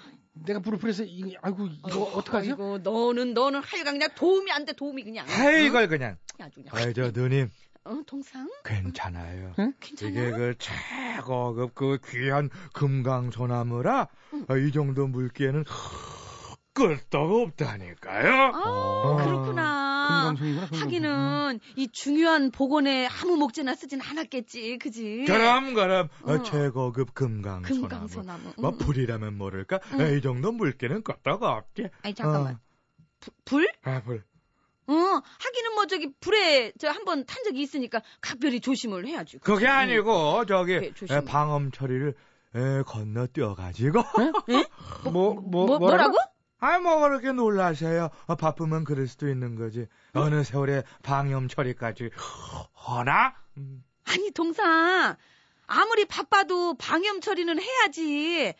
내가 0.46 0.58
불을 0.60 0.78
뿌려서 0.78 1.04
이거, 1.04 1.30
아이고, 1.40 1.68
이거 1.88 2.02
어떡하지? 2.14 2.48
아이고 2.50 2.78
너는 2.78 3.34
너는 3.34 3.60
하여간 3.62 3.94
그냥 3.94 4.08
도움이 4.16 4.50
안 4.50 4.64
돼 4.64 4.72
도움이 4.72 5.04
그냥 5.04 5.26
아이, 5.28 5.66
이걸 5.66 5.86
그냥. 5.88 6.16
아주 6.40 6.56
그냥 6.56 6.70
아이, 6.74 6.92
저 6.94 7.10
누님, 7.12 7.48
어 7.88 8.02
동상 8.06 8.48
괜찮아요. 8.64 9.54
괜찮아 9.80 10.10
이게 10.10 10.30
그 10.30 10.54
최고급 10.58 11.74
그 11.74 11.98
귀한 12.10 12.50
금강소나무라 12.74 14.08
아, 14.48 14.56
이 14.56 14.70
정도 14.72 15.06
물기에는 15.06 15.64
끄떡 16.74 17.20
없다니까요. 17.32 18.30
아 18.54 18.62
어. 18.64 19.16
그렇구나 19.16 20.34
금강송이구나. 20.34 20.68
하기는 20.84 21.60
이 21.76 21.88
중요한 21.92 22.50
복원에 22.50 23.06
아무 23.08 23.36
목재나 23.36 23.74
쓰진 23.74 24.00
않았겠지 24.02 24.78
그지 24.78 25.24
그럼 25.26 25.74
그럼 25.74 26.08
어, 26.22 26.34
어. 26.34 26.42
최고급 26.42 27.14
금강소나무. 27.14 27.80
금강소나무 27.88 28.52
뭐 28.58 28.70
응, 28.70 28.74
응. 28.74 28.78
불이라면 28.78 29.36
모를까? 29.38 29.80
응. 29.94 30.00
아, 30.00 30.08
이 30.08 30.20
정도 30.20 30.52
물기는 30.52 31.02
끄떡 31.02 31.42
없지. 31.42 31.88
아니 32.02 32.14
잠깐만 32.14 32.54
어. 32.54 32.58
부- 33.20 33.30
불? 33.44 33.68
아, 33.82 34.00
불. 34.02 34.22
어 34.88 34.92
하기는 34.94 35.74
뭐 35.74 35.86
저기 35.86 36.10
불에 36.20 36.72
저 36.78 36.88
한 36.88 37.04
번 37.04 37.24
탄 37.26 37.44
적이 37.44 37.62
있으니까 37.62 38.00
각별히 38.20 38.60
조심을 38.60 39.06
해야지 39.06 39.38
그게 39.38 39.66
응. 39.66 39.70
아니고 39.70 40.46
저기 40.46 40.74
그래, 40.78 40.92
조심해. 40.94 41.18
에, 41.20 41.24
방음 41.24 41.70
처리를 41.70 42.14
에, 42.54 42.82
건너뛰어가지고 42.86 43.98
예? 44.50 44.64
뭐, 45.04 45.34
뭐, 45.34 45.66
뭐, 45.66 45.78
뭐라고? 45.78 45.78
뭐라고? 45.78 46.16
아이, 46.60 46.80
뭐 46.80 46.98
그렇게 47.00 47.30
놀라셔요. 47.30 48.08
어, 48.26 48.34
바쁘면 48.34 48.82
그럴 48.84 49.06
수도 49.06 49.28
있는 49.28 49.54
거지. 49.54 49.86
어느 50.14 50.42
세월에 50.42 50.82
방염 51.04 51.46
처리까지 51.48 52.10
허나? 52.88 53.34
음. 53.58 53.84
아니 54.04 54.30
동상 54.32 55.16
아무리 55.66 56.04
바빠도 56.06 56.74
방염 56.78 57.20
처리는 57.20 57.60
해야지. 57.60 58.54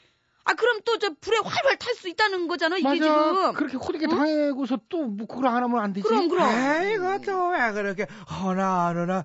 아 0.49 0.55
그럼 0.55 0.81
또 0.85 0.97
저 0.99 1.11
불에 1.21 1.37
활활 1.45 1.77
탈 1.77 1.95
수 1.95 2.09
있다는 2.09 2.49
거잖아 2.49 2.77
이게 2.79 2.89
맞아. 2.89 2.97
지금. 2.97 3.53
그렇게 3.53 3.77
호되게 3.77 4.07
응? 4.07 4.11
당하고서 4.11 4.79
또 4.89 5.03
뭐 5.07 5.27
그걸 5.27 5.47
안 5.49 5.63
하면 5.63 5.79
안 5.81 5.93
되지. 5.93 6.09
그럼 6.09 6.29
그럼. 6.29 6.49
아이고, 6.49 7.21
또왜 7.23 7.73
그렇게 7.73 8.07
허나 8.31 8.87
안 8.89 8.97
하나? 8.97 9.25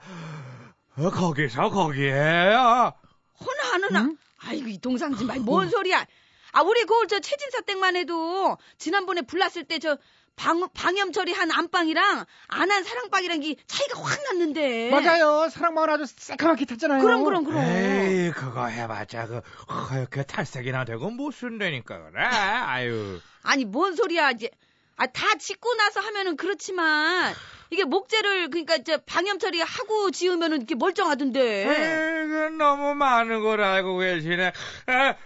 어, 0.98 1.10
거기서 1.10 1.70
거기에요. 1.70 2.94
허나 3.40 3.74
안 3.76 3.84
하나. 3.86 4.02
응? 4.02 4.18
아이고 4.46 4.68
이 4.68 4.78
동상 4.80 5.16
정말 5.16 5.40
뭔 5.40 5.70
소리야. 5.70 6.06
아 6.52 6.62
우리 6.62 6.84
그저 6.84 7.20
최진사 7.20 7.62
땡만 7.62 7.96
해도 7.96 8.58
지난번에 8.78 9.22
불났을 9.22 9.64
때 9.64 9.80
저 9.80 9.98
방, 10.36 10.68
방염 10.74 11.12
처리한 11.12 11.52
안방이랑 11.52 12.26
안 12.48 12.72
한 12.72 12.84
사랑방이랑 12.84 13.44
이 13.44 13.56
차이가 13.68 14.02
확 14.02 14.20
났는데. 14.24 14.90
맞아요. 14.90 15.48
사랑방울 15.50 15.90
아주 15.92 16.06
새까맣게 16.08 16.66
탔잖아요. 16.66 17.02
그럼 17.04 17.24
그럼 17.24 17.44
그럼. 17.46 17.62
에이, 17.62 18.32
그거 18.32 18.66
해봤자 18.68 19.28
그 19.28 19.42
허옇게 19.72 20.24
탈색이나 20.24 20.86
되고 20.86 21.10
못 21.12 21.32
쓴다니까 21.32 22.10
그래. 22.12 22.24
아유. 22.24 23.20
아니 23.44 23.66
뭔 23.66 23.96
소리야 23.96 24.32
이제. 24.32 24.50
아 24.96 25.08
다 25.08 25.36
짓고 25.40 25.74
나서 25.74 26.02
하면은 26.02 26.38
그렇지만 26.38 27.34
이게 27.72 27.84
목재를 27.84 28.50
그러니까 28.52 28.78
저 28.84 29.00
방염 29.08 29.40
처리하고 29.40 30.12
지으면은 30.12 30.58
이렇게 30.58 30.76
멀쩡하던데. 30.76 31.42
에이그 31.68 32.56
너무 32.60 32.94
많은 32.94 33.42
걸 33.42 33.62
알고 33.62 33.98
계시네. 33.98 34.46
에, 34.48 35.18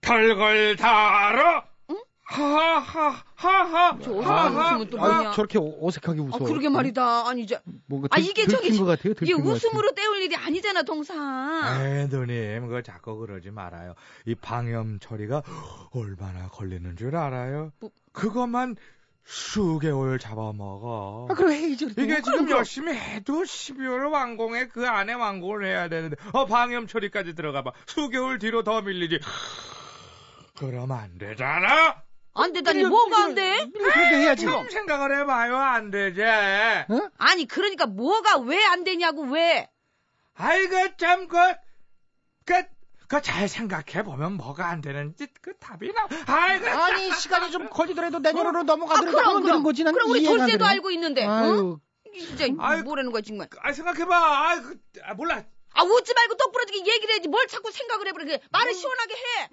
별걸 0.00 0.76
다 0.76 1.28
알아? 1.28 1.64
응? 2.30 2.44
하하하 2.44 3.22
하하 3.34 3.98
저 4.02 4.18
하하. 4.20 4.74
웃으면 4.76 4.90
또 4.90 5.02
아, 5.02 5.14
뭐냐. 5.14 5.32
저렇게 5.32 5.58
어색하게 5.58 6.20
웃어. 6.20 6.36
아 6.36 6.38
그러게 6.38 6.68
말이다. 6.68 7.28
아니 7.28 7.42
이제 7.42 7.58
뭔가 7.86 8.08
아 8.10 8.16
들, 8.16 8.24
이게 8.24 8.44
들킨 8.46 8.72
저기 8.72 8.78
것 8.78 8.84
같아요. 8.84 9.14
이게. 9.22 9.32
웃음으로 9.34 9.92
때울 9.94 10.18
일이 10.22 10.36
아니잖아 10.36 10.82
동상. 10.82 11.16
에이, 11.80 12.08
누님, 12.10 12.66
그거 12.66 12.82
자꾸 12.82 13.16
그러지 13.16 13.50
말아요. 13.50 13.94
이 14.26 14.34
방염 14.34 14.98
처리가 15.00 15.42
얼마나 15.92 16.48
걸리는 16.48 16.96
줄 16.96 17.16
알아요? 17.16 17.72
뭐- 17.80 17.90
그것만 18.12 18.76
수개월 19.24 20.18
잡아먹어. 20.18 21.28
아, 21.30 21.34
그럼. 21.34 21.50
그래도. 21.50 21.86
이게 22.02 22.22
지금 22.22 22.44
그럼. 22.46 22.50
열심히 22.58 22.94
해도 22.94 23.42
12월 23.42 24.10
완공에 24.10 24.68
그 24.68 24.86
안에 24.88 25.12
완공을 25.12 25.66
해야 25.66 25.88
되는데, 25.88 26.16
어, 26.32 26.46
방염 26.46 26.86
처리까지 26.86 27.34
들어가봐. 27.34 27.72
수개월 27.86 28.38
뒤로 28.38 28.62
더 28.64 28.80
밀리지. 28.80 29.20
그럼 30.56 30.92
안 30.92 31.18
되잖아? 31.18 32.02
안 32.42 32.52
되다니 32.52 32.84
뭐가 32.84 33.24
안 33.24 33.34
돼? 33.34 33.66
그렇게 33.72 34.00
해야지. 34.00 34.44
좀 34.46 34.68
생각을 34.70 35.18
해봐요, 35.20 35.56
안 35.56 35.90
되지. 35.90 36.22
어? 36.22 37.10
아니 37.18 37.46
그러니까 37.46 37.86
뭐가 37.86 38.38
왜 38.38 38.64
안 38.64 38.84
되냐고 38.84 39.22
왜? 39.22 39.68
아이고, 40.34 40.96
참, 40.98 41.26
그, 41.28 41.36
그, 42.44 42.62
그 43.08 43.20
잘 43.22 43.48
생각해 43.48 44.04
보면 44.04 44.34
뭐가 44.34 44.68
안 44.68 44.80
되는지 44.82 45.26
그 45.40 45.56
답이 45.58 45.90
나. 45.92 46.06
아이고, 46.26 46.66
아니 46.68 47.10
시간이 47.12 47.50
좀 47.50 47.68
걸리더라도 47.70 48.18
내년으로 48.18 48.60
아 48.60 48.62
넘어가더라도 48.62 49.10
그럼 49.16 49.24
하면 49.30 49.36
되는 49.42 49.50
그럼. 49.50 49.62
거지. 49.64 49.82
난 49.82 49.94
그럼 49.94 50.10
우리 50.10 50.24
돌쇠도. 50.24 50.64
알고 50.64 50.90
있는데. 50.92 51.24
어? 51.24 51.30
아유, 51.30 51.78
진짜 52.14 52.44
아유. 52.60 52.82
뭐라는 52.84 53.10
거야 53.10 53.22
정말. 53.22 53.48
아, 53.62 53.72
생각해봐. 53.72 54.14
아, 54.14 54.60
그, 54.60 54.78
아, 55.02 55.14
몰라. 55.14 55.42
아 55.74 55.82
웃지 55.84 56.12
말고 56.14 56.34
똑부러지게 56.36 56.78
얘기를 56.80 57.14
해야지 57.14 57.28
뭘 57.28 57.46
자꾸 57.46 57.70
생각을 57.70 58.08
해버려 58.08 58.24
그래. 58.24 58.40
말을 58.50 58.74
시원하게 58.74 59.14
해. 59.14 59.50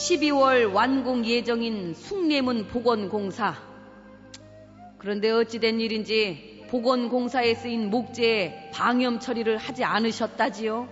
12월 0.00 0.72
완공 0.72 1.26
예정인 1.26 1.92
숭례문 1.92 2.68
복원공사. 2.68 3.54
그런데 4.96 5.30
어찌된 5.30 5.78
일인지 5.78 6.64
복원공사에 6.70 7.54
쓰인 7.54 7.90
목재에 7.90 8.70
방염 8.72 9.20
처리를 9.20 9.58
하지 9.58 9.84
않으셨다지요. 9.84 10.88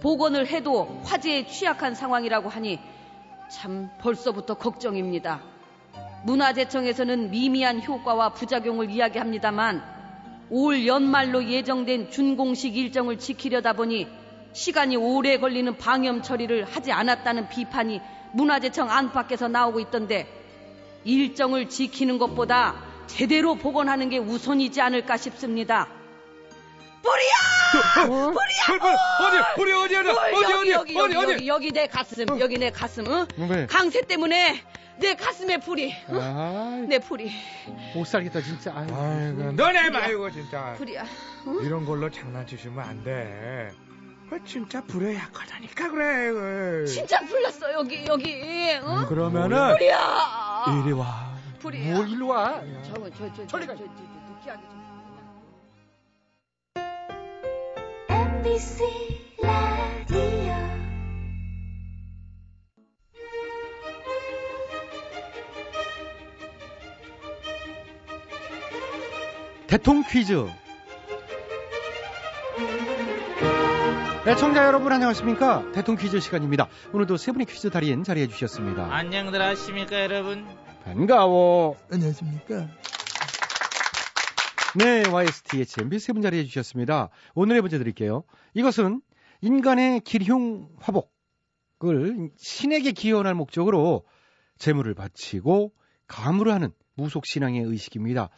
복원을 0.00 0.46
해도 0.46 1.00
화재에 1.02 1.48
취약한 1.48 1.96
상황이라고 1.96 2.48
하니 2.48 2.78
참 3.50 3.90
벌써부터 4.00 4.54
걱정입니다. 4.54 5.42
문화재청에서는 6.24 7.32
미미한 7.32 7.82
효과와 7.82 8.34
부작용을 8.34 8.90
이야기합니다만 8.90 9.82
올 10.50 10.86
연말로 10.86 11.42
예정된 11.42 12.12
준공식 12.12 12.76
일정을 12.76 13.18
지키려다 13.18 13.72
보니 13.72 14.06
시간이 14.54 14.96
오래 14.96 15.38
걸리는 15.38 15.76
방염 15.76 16.22
처리를 16.22 16.64
하지 16.64 16.92
않았다는 16.92 17.48
비판이 17.48 18.00
문화재청 18.32 18.90
안팎에서 18.90 19.48
나오고 19.48 19.80
있던데 19.80 20.26
일정을 21.04 21.68
지키는 21.68 22.18
것보다 22.18 22.76
제대로 23.06 23.56
복원하는 23.56 24.08
게 24.08 24.18
우선이지 24.18 24.80
않을까 24.80 25.16
싶습니다. 25.18 25.88
뿌리야! 27.02 28.06
뿌리야! 28.06 28.80
어디, 29.20 29.60
우리 29.60 29.72
어디, 29.72 29.96
어디, 29.96 30.08
뭘, 30.10 30.18
어디, 30.18 30.52
어디, 30.54 30.70
여기, 30.70 30.72
여기, 30.72 30.98
어디, 30.98 31.14
여기. 31.14 31.32
여기, 31.32 31.48
여기 31.48 31.72
내 31.72 31.86
가슴, 31.86 32.24
여기 32.40 32.56
내 32.58 32.70
가슴, 32.70 33.04
응? 33.06 33.26
왜? 33.50 33.66
강세 33.66 34.00
때문에 34.00 34.62
내 34.98 35.14
가슴에 35.14 35.58
불이, 35.58 35.94
응? 36.10 36.18
아, 36.22 36.82
내 36.88 36.98
불이, 36.98 37.30
못 37.94 38.06
살겠다 38.06 38.40
진짜. 38.40 38.72
아유. 38.74 38.86
아이고, 38.90 39.52
너네 39.52 39.90
말고, 39.90 40.30
진짜. 40.30 40.74
불이야. 40.78 41.04
이런 41.62 41.84
걸로 41.84 42.08
장난치시면 42.10 42.78
안 42.82 43.04
돼. 43.04 43.70
그 44.30 44.42
진짜 44.44 44.82
불에 44.82 45.14
약하다니까, 45.16 45.90
그래. 45.90 46.32
그. 46.32 46.86
진짜 46.86 47.20
불났어 47.20 47.72
여기 47.72 48.04
여기, 48.06 48.32
응? 48.82 49.06
그러면은, 49.08 49.72
불이야. 49.74 50.64
이리 50.84 50.92
와. 50.92 51.34
불이야. 51.60 51.94
뭘 51.94 52.08
일로 52.08 52.28
와. 52.28 52.60
저거 52.86 53.10
저저 53.10 53.46
저리 53.46 53.66
저 53.66 53.72
가. 53.72 53.78
저저 53.78 53.84
느끼하게 53.84 54.62
좀. 54.62 54.84
MBC 58.08 58.82
라디오 59.42 60.54
대통 69.66 70.02
퀴즈. 70.04 70.46
네, 74.24 74.34
청자 74.36 74.64
여러분 74.66 74.90
안녕하십니까? 74.90 75.70
대통 75.72 75.96
퀴즈 75.96 76.18
시간입니다. 76.18 76.68
오늘도 76.92 77.18
세 77.18 77.30
분의 77.32 77.46
퀴즈 77.46 77.68
달인 77.70 78.02
자리해 78.04 78.26
주셨습니다. 78.28 78.94
안녕들 78.94 79.40
하십니까 79.40 80.00
여러분 80.02 80.46
반가워. 80.84 81.76
안녕하십니까. 81.90 82.68
네, 84.76 85.04
YSTHMB 85.08 85.98
세 85.98 86.12
분 86.14 86.22
자리해 86.22 86.44
주셨습니다. 86.44 87.10
오늘의 87.34 87.60
문제 87.60 87.78
드릴게요. 87.78 88.24
이것은 88.54 89.02
인간의 89.42 90.00
길흉 90.00 90.68
화복을 90.80 92.30
신에게 92.38 92.92
기원할 92.92 93.34
목적으로 93.34 94.04
재물을 94.58 94.94
바치고 94.94 95.72
가물을 96.08 96.50
하는 96.52 96.72
무속 96.94 97.26
신앙의 97.26 97.62
의식입니다. 97.62 98.30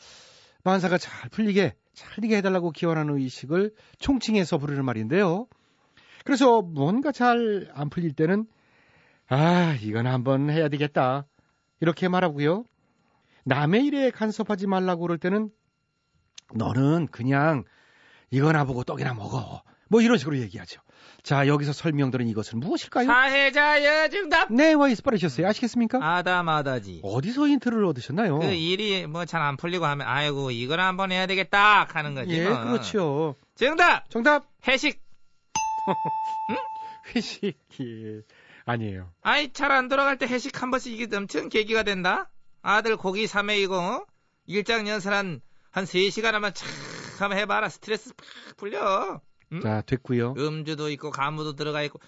만사가 0.64 0.98
잘 0.98 1.28
풀리게 1.30 1.76
잘리게 1.94 2.36
해달라고 2.38 2.72
기원하는 2.72 3.16
의식을 3.16 3.72
총칭해서 4.00 4.58
부르는 4.58 4.84
말인데요. 4.84 5.46
그래서 6.26 6.60
뭔가 6.60 7.12
잘 7.12 7.68
안 7.74 7.88
풀릴 7.88 8.12
때는 8.12 8.46
아 9.28 9.76
이건 9.80 10.06
한번 10.06 10.50
해야 10.50 10.68
되겠다 10.68 11.24
이렇게 11.80 12.08
말하고요. 12.08 12.64
남의 13.44 13.84
일에 13.86 14.10
간섭하지 14.10 14.66
말라고 14.66 15.02
그럴 15.02 15.18
때는 15.18 15.50
너는 16.54 17.06
그냥 17.08 17.64
이거나 18.30 18.64
보고 18.64 18.82
떡이나 18.84 19.14
먹어. 19.14 19.62
뭐 19.88 20.00
이런 20.02 20.18
식으로 20.18 20.38
얘기하죠. 20.38 20.80
자, 21.22 21.46
여기서 21.46 21.72
설명드린 21.72 22.26
이것은 22.28 22.58
무엇일까요? 22.60 23.06
사회자의 23.06 24.10
정답 24.10 24.52
네, 24.52 24.72
와이스 24.72 25.02
빠르셨어요. 25.02 25.46
아시겠습니까? 25.46 25.98
아다마다지 26.02 27.00
어디서 27.04 27.46
힌트를 27.48 27.84
얻으셨나요? 27.84 28.40
그 28.40 28.46
일이 28.46 29.06
뭐 29.06 29.24
잘 29.26 29.42
안 29.42 29.56
풀리고 29.56 29.84
하면 29.86 30.06
아이고 30.08 30.50
이걸 30.50 30.80
한번 30.80 31.12
해야 31.12 31.26
되겠다 31.26 31.84
하는 31.84 32.14
거지 32.14 32.32
예, 32.32 32.48
뭐. 32.48 32.60
그렇죠. 32.64 33.34
정답 33.54 34.08
정답 34.10 34.46
회식 34.66 35.05
회식이 37.14 38.22
아니에요. 38.64 39.12
아이 39.22 39.52
잘 39.52 39.70
안 39.70 39.88
돌아갈 39.88 40.18
때 40.18 40.26
회식 40.26 40.60
한 40.62 40.70
번씩 40.70 40.98
이게 41.00 41.14
엄청 41.16 41.48
계기가 41.48 41.82
된다 41.82 42.30
아들 42.62 42.96
고기 42.96 43.26
삼회이고 43.26 43.74
어? 43.74 44.06
일장 44.46 44.88
연설한 44.88 45.40
한 45.70 45.84
3시간 45.84 46.32
하면 46.32 46.52
참 46.54 46.68
한번 47.18 47.38
해봐라 47.38 47.68
스트레스 47.68 48.12
팍 48.14 48.26
풀려 48.56 49.20
음? 49.52 49.60
자, 49.60 49.80
됐고요. 49.82 50.34
음주도 50.36 50.90
있고 50.90 51.10
가무도 51.10 51.54
들어가 51.54 51.82
있고 51.82 52.00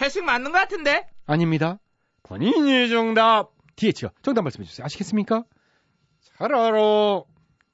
회식 0.00 0.24
맞는 0.24 0.52
것 0.52 0.58
같은데 0.58 1.08
아닙니다. 1.26 1.78
권인이 2.22 2.88
정답. 2.90 3.50
DH요. 3.76 4.10
정답 4.22 4.42
말씀해 4.42 4.66
주세요. 4.66 4.84
아시겠습니까? 4.84 5.44
잘 6.20 6.54
알아. 6.54 7.22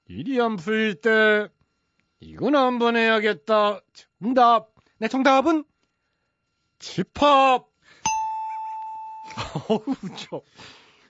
일이 0.09 0.40
안 0.40 0.57
풀릴 0.57 1.00
때 1.00 1.48
이건 2.20 2.55
한번 2.55 2.96
해야겠다. 2.96 3.81
정답. 4.20 4.71
네, 5.03 5.09
정답은 5.09 5.65
집합. 6.79 7.67
어우, 9.69 9.85
저. 10.17 10.43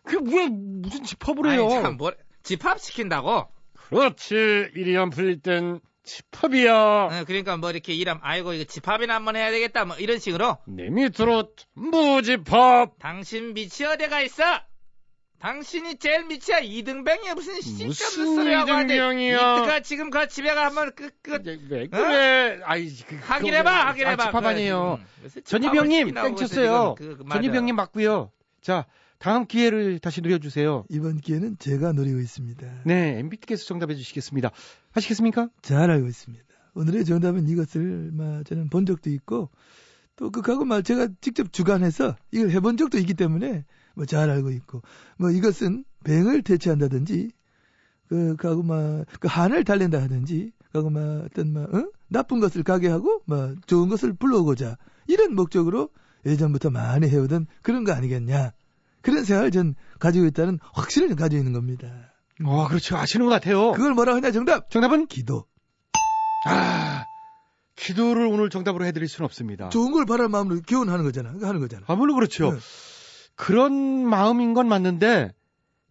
그왜 0.04 0.48
무슨 0.48 1.04
집합을 1.04 1.50
해요? 1.52 1.64
아니, 1.64 1.70
참, 1.74 1.96
뭐, 1.98 2.10
집합 2.42 2.80
시킨다고? 2.80 3.48
그렇지. 3.74 4.34
일이 4.74 4.96
안 4.96 5.10
풀릴 5.10 5.42
땐 5.42 5.80
집합이야. 6.04 6.74
어, 6.74 7.24
그러니까 7.26 7.58
뭐 7.58 7.70
이렇게 7.70 7.92
일하면, 7.92 8.22
아이고, 8.24 8.54
이거 8.54 8.64
집합이나 8.64 9.14
한번 9.14 9.36
해야 9.36 9.50
되겠다. 9.50 9.84
뭐 9.84 9.94
이런 9.96 10.18
식으로. 10.18 10.56
내 10.68 10.88
밑으로 10.88 11.52
전부 11.54 12.22
집합. 12.22 12.98
당신 12.98 13.52
밑이 13.52 13.84
어디가 13.92 14.22
있어? 14.22 14.42
당신이 15.42 15.96
제일 15.98 16.24
밑이야. 16.26 16.60
이등병이야. 16.62 17.34
무슨 17.34 17.60
쓸데없는 17.60 18.36
소리 18.36 18.54
하고 18.54 18.70
하는데. 18.70 18.94
이등병이야? 18.94 19.56
이때가 19.58 19.80
지금 19.80 20.08
그 20.08 20.28
집에 20.28 20.54
가 20.54 20.66
한번 20.66 20.92
그, 20.94 21.10
그, 21.20 21.40
왜 21.68 21.88
그래? 21.88 22.60
아이, 22.62 22.88
그, 23.08 23.16
확인해봐, 23.16 23.86
확인해봐. 23.88 24.22
아, 24.22 24.26
집합 24.26 24.40
그래, 24.40 24.52
아니에요. 24.52 25.00
요새 25.24 25.40
전희병님 25.40 26.14
땡쳤어요. 26.14 26.94
그, 26.96 27.16
그. 27.16 27.24
전희병님 27.28 27.74
맞고요. 27.74 28.30
자, 28.60 28.86
다음 29.18 29.46
기회를 29.46 29.98
다시 29.98 30.20
누려주세요. 30.20 30.84
이번 30.88 31.20
기회는 31.20 31.56
제가 31.58 31.90
노리고 31.92 32.20
있습니다. 32.20 32.82
네, 32.84 33.18
MBT께서 33.18 33.64
정답해 33.64 33.96
주시겠습니다. 33.96 34.52
하시겠습니까? 34.92 35.48
잘 35.60 35.90
알고 35.90 36.06
있습니다. 36.06 36.44
오늘의 36.74 37.04
정답은 37.04 37.48
이것을 37.48 38.10
마, 38.12 38.44
저는 38.44 38.68
본 38.68 38.86
적도 38.86 39.10
있고 39.10 39.50
또 40.14 40.30
그하고 40.30 40.64
말 40.64 40.84
제가 40.84 41.08
직접 41.20 41.52
주관해서 41.52 42.14
이걸 42.30 42.50
해본 42.50 42.76
적도 42.76 42.98
있기 42.98 43.14
때문에 43.14 43.64
뭐 43.94 44.06
잘 44.06 44.30
알고 44.30 44.50
있고 44.50 44.82
뭐 45.16 45.30
이것은 45.30 45.84
뱅을 46.04 46.42
퇴치한다든지 46.42 47.30
그 48.08 48.36
그하고 48.36 48.62
막그 48.62 49.28
한을 49.28 49.64
달랜다 49.64 50.00
하든지 50.02 50.52
그하고 50.72 50.90
막 50.90 51.00
어떤 51.24 51.52
막 51.52 51.74
어? 51.74 51.88
나쁜 52.08 52.40
것을 52.40 52.62
가게 52.62 52.88
하고 52.88 53.22
막 53.26 53.66
좋은 53.66 53.88
것을 53.88 54.12
불러오고자 54.14 54.76
이런 55.06 55.34
목적으로 55.34 55.90
예전부터 56.26 56.70
많이 56.70 57.08
해오던 57.08 57.46
그런 57.62 57.84
거 57.84 57.92
아니겠냐 57.92 58.52
그런 59.00 59.24
생각을 59.24 59.50
전 59.50 59.74
가지고 59.98 60.26
있다는 60.26 60.58
확신을 60.74 61.16
가지고 61.16 61.38
있는 61.38 61.52
겁니다. 61.52 62.12
와, 62.44 62.68
그렇죠. 62.68 62.96
아시는 62.96 63.26
것 63.26 63.32
같아요. 63.32 63.72
그걸 63.72 63.94
뭐라고 63.94 64.16
하냐 64.16 64.30
정답 64.30 64.70
정답은? 64.70 65.06
기도 65.06 65.44
아, 66.44 67.06
기도를 67.76 68.26
오늘 68.26 68.50
정답으로 68.50 68.84
해드릴 68.84 69.08
수는 69.08 69.24
없습니다. 69.26 69.68
좋은 69.70 69.92
걸 69.92 70.06
바라는 70.06 70.30
마음으로 70.30 70.60
기원하는 70.60 71.04
거잖아 71.04 71.30
하는 71.30 71.60
거잖아. 71.60 71.84
아, 71.88 71.94
물론 71.94 72.16
그렇죠. 72.16 72.52
네. 72.52 72.58
그런 73.34 73.72
마음인 74.06 74.54
건 74.54 74.68
맞는데, 74.68 75.32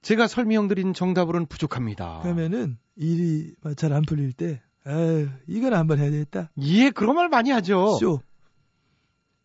제가 0.01 0.27
설명드린 0.27 0.93
정답으로는 0.93 1.45
부족합니다. 1.47 2.19
그러면은 2.23 2.77
일이 2.95 3.53
잘 3.77 3.93
안 3.93 4.03
풀릴 4.03 4.33
때, 4.33 4.61
아유, 4.83 5.29
이건 5.47 5.73
한번 5.73 5.99
해야 5.99 6.09
되겠다. 6.09 6.51
예, 6.59 6.89
그런 6.89 7.15
말 7.15 7.29
많이 7.29 7.51
하죠. 7.51 7.97
쇼. 7.99 8.21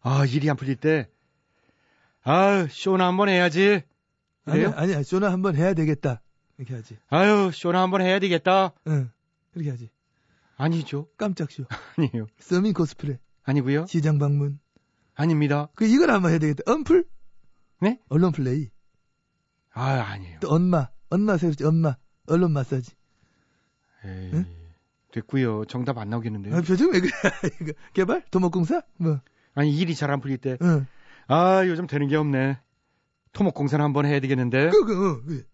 아, 0.01 0.25
일이 0.25 0.49
안 0.49 0.57
풀릴 0.57 0.77
때, 0.77 1.09
아유, 2.23 2.67
쇼나 2.71 3.07
한번 3.07 3.29
해야지. 3.29 3.83
그래요? 4.45 4.73
아니야, 4.77 5.03
쇼나 5.03 5.31
한번 5.33 5.57
해야 5.57 5.75
되겠다. 5.75 6.23
이렇게 6.59 6.75
하지. 6.75 6.97
아유, 7.09 7.51
쇼나 7.53 7.83
한번 7.83 8.01
해야 8.01 8.19
되겠다. 8.19 8.73
응. 8.87 9.11
그렇게 9.53 9.71
하지. 9.71 9.91
아니죠. 10.57 11.09
깜짝 11.19 11.51
쇼. 11.51 11.65
아니에요. 11.99 12.27
서민 12.39 12.73
코스프레. 12.73 13.19
아니고요. 13.43 13.87
시장 13.87 14.19
방문. 14.19 14.59
아닙니다. 15.15 15.69
그, 15.75 15.85
이걸 15.87 16.11
한번 16.11 16.31
해야 16.31 16.39
되겠다. 16.39 16.63
언플? 16.67 17.05
네? 17.81 17.99
언론 18.09 18.33
플레이. 18.33 18.71
아, 19.73 19.91
아니에요. 20.01 20.39
또 20.41 20.49
엄마. 20.51 20.89
엄마 21.11 21.37
세우지, 21.37 21.65
엄마. 21.65 21.97
언론 22.27 22.53
마사지. 22.53 22.93
에이, 24.05 24.31
응? 24.35 24.47
됐고요. 25.13 25.65
정답 25.67 25.99
안 25.99 26.11
나오겠는데요. 26.11 26.57
아, 26.57 26.61
표정 26.63 26.91
왜 26.93 27.01
그래? 27.01 27.11
이거 27.61 27.73
개발? 27.93 28.25
도목공사? 28.31 28.83
뭐. 28.97 29.21
아니, 29.55 29.75
일이 29.77 29.95
잘 29.95 30.11
안 30.11 30.21
풀릴 30.21 30.39
때, 30.39 30.57
응. 30.63 30.87
아, 31.29 31.67
요즘 31.67 31.87
되는 31.87 32.09
게 32.09 32.17
없네. 32.17 32.59
토목공사는 33.33 33.85
한번 33.85 34.07
해야 34.07 34.21
되겠는데. 34.21 34.71
그, 34.71 34.85
그, 34.85 35.11
어, 35.11 35.23
그. 35.27 35.47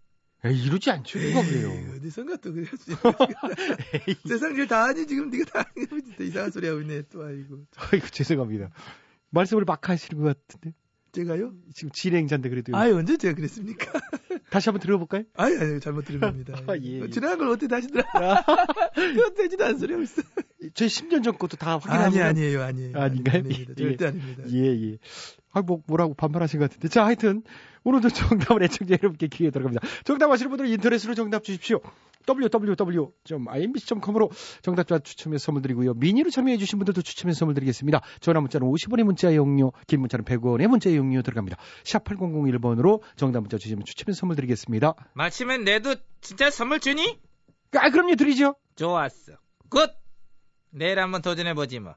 에이, 0.45 0.61
이러지 0.65 0.91
않죠. 0.91 1.19
누가 1.21 1.41
에이, 1.41 1.47
그래요. 1.51 1.95
어디선가 1.97 2.37
또 2.37 2.53
그래. 2.53 2.67
세상 4.29 4.55
일다 4.57 4.85
아니, 4.87 5.07
지금 5.07 5.31
네가 5.31 5.45
다 5.45 5.71
아니. 5.77 5.87
진짜 6.03 6.25
이상한 6.25 6.51
소리 6.51 6.67
하고 6.69 6.81
있네. 6.81 7.03
또, 7.11 7.25
아이고. 7.25 7.65
아이고, 7.77 8.07
죄송합니다. 8.09 8.71
말씀을 9.31 9.65
막 9.65 9.89
하시는 9.89 10.21
것 10.23 10.37
같은데. 10.49 10.77
제가요? 11.13 11.53
지금 11.75 11.91
진행자인데 11.93 12.49
그래도. 12.49 12.77
아유, 12.77 12.97
언제 12.97 13.19
제가 13.19 13.35
그랬습니까? 13.35 13.93
다시 14.51 14.71
한번 14.71 14.81
들어볼까요? 14.81 15.25
아니, 15.37 15.57
아니, 15.57 15.79
잘못 15.81 16.07
들은 16.07 16.21
겁니다. 16.21 16.55
아, 16.67 16.75
예, 16.77 17.01
예. 17.03 17.11
지나간 17.11 17.39
걸 17.39 17.49
어떻게 17.49 17.69
다시 17.69 17.89
들어? 17.89 18.03
그건 18.95 19.35
되지도 19.35 19.65
않은 19.65 19.79
소리 19.79 19.93
하고 19.93 20.03
있어. 20.03 20.23
저희 20.75 20.89
10년 20.89 21.23
전 21.23 21.37
것도 21.37 21.59
다 21.59 21.73
아니, 21.75 21.81
확인하면. 21.83 22.27
아니에요, 22.29 22.63
아니에요. 22.63 22.99
아닌가요? 22.99 23.39
아닙니다. 23.41 23.73
예. 23.77 23.83
절대 23.85 24.07
아닙니다. 24.07 24.43
예, 24.53 24.93
예. 24.93 24.99
아, 25.53 25.61
뭐, 25.61 25.83
뭐라고 25.87 26.15
반발하신 26.15 26.61
것 26.61 26.71
같은데. 26.71 26.89
자, 26.89 27.05
하여튼, 27.05 27.43
오늘도 27.85 28.09
정답을 28.09 28.63
애청자 28.63 28.95
여러분께 28.95 29.27
기회에 29.27 29.51
들어갑니다. 29.51 29.87
정답 30.05 30.31
아시는 30.31 30.49
분들은 30.49 30.71
인터넷으로 30.71 31.15
정답 31.15 31.45
주십시오. 31.45 31.81
www.imbc.com으로 32.29 34.31
정답자 34.63 34.99
추첨해서 34.99 35.47
선물 35.47 35.63
드리고요. 35.63 35.95
미니로 35.95 36.31
참여해 36.31 36.59
주신 36.59 36.79
분들도 36.79 37.03
추첨해서 37.03 37.41
선물 37.41 37.55
드리겠습니다. 37.55 38.01
전화 38.21 38.41
문자는 38.41 38.67
50원의 38.67 39.05
문자 39.05 39.31
이용료, 39.31 39.73
긴 39.87 40.01
문자는 40.01 40.25
100원의 40.25 40.67
문자 40.69 40.91
이용료 40.91 41.23
들어갑니다. 41.23 41.57
샵 41.85 42.05
8001번으로 42.05 43.01
정답 43.17 43.41
문자 43.41 43.59
주시면 43.59 43.85
추첨해서 43.85 44.21
선물 44.21 44.37
드리겠습니다. 44.37 44.95
마치면 45.15 45.65
내도 45.65 45.95
진짜 46.21 46.51
선물 46.51 46.81
주니? 46.81 47.21
아, 47.75 47.91
그럼요, 47.91 48.17
드리죠. 48.17 48.55
좋았어. 48.77 49.33
Good! 49.69 49.91
내일 50.71 50.99
한번 50.99 51.23
도전해보지 51.23 51.81
뭐. 51.81 51.95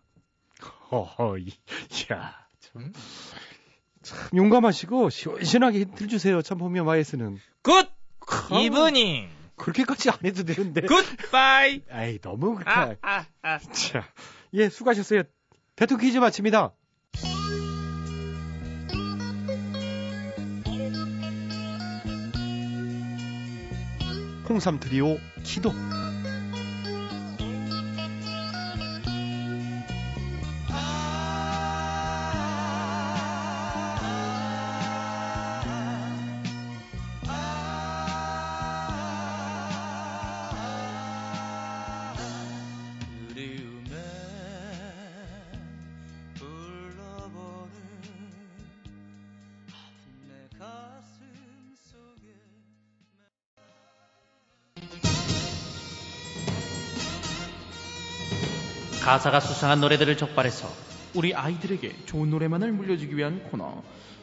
허허, 0.91 1.37
이, 1.39 1.51
야, 2.11 2.35
참. 2.59 2.93
참 4.01 4.29
용감하시고 4.35 5.09
시원시원하게 5.09 5.79
힌트를 5.79 6.09
주세요. 6.09 6.41
참 6.41 6.57
보면 6.57 6.85
마이스는. 6.85 7.39
Good! 7.63 7.87
아, 8.51 8.59
evening! 8.59 9.29
그렇게까지 9.55 10.09
안 10.09 10.17
해도 10.23 10.43
되는데. 10.43 10.81
Goodbye! 10.81 11.81
아이, 11.89 12.19
너무 12.19 12.55
그렇게. 12.55 12.69
아, 12.71 12.95
아, 13.01 13.25
아. 13.41 13.59
자, 13.59 14.07
예, 14.53 14.69
수고하셨어요. 14.69 15.23
대통령 15.75 16.05
퀴즈 16.05 16.17
마칩니다. 16.17 16.73
홍삼 24.47 24.79
트리오 24.79 25.17
기도. 25.43 25.73
가사가 59.15 59.39
수상한 59.39 59.79
노래들을 59.79 60.17
적발해서 60.17 60.67
우리 61.13 61.33
아이들에게 61.33 62.03
좋은 62.05 62.29
노래만을 62.29 62.73
물려주기 62.73 63.15
위한 63.15 63.41
코너 63.43 63.81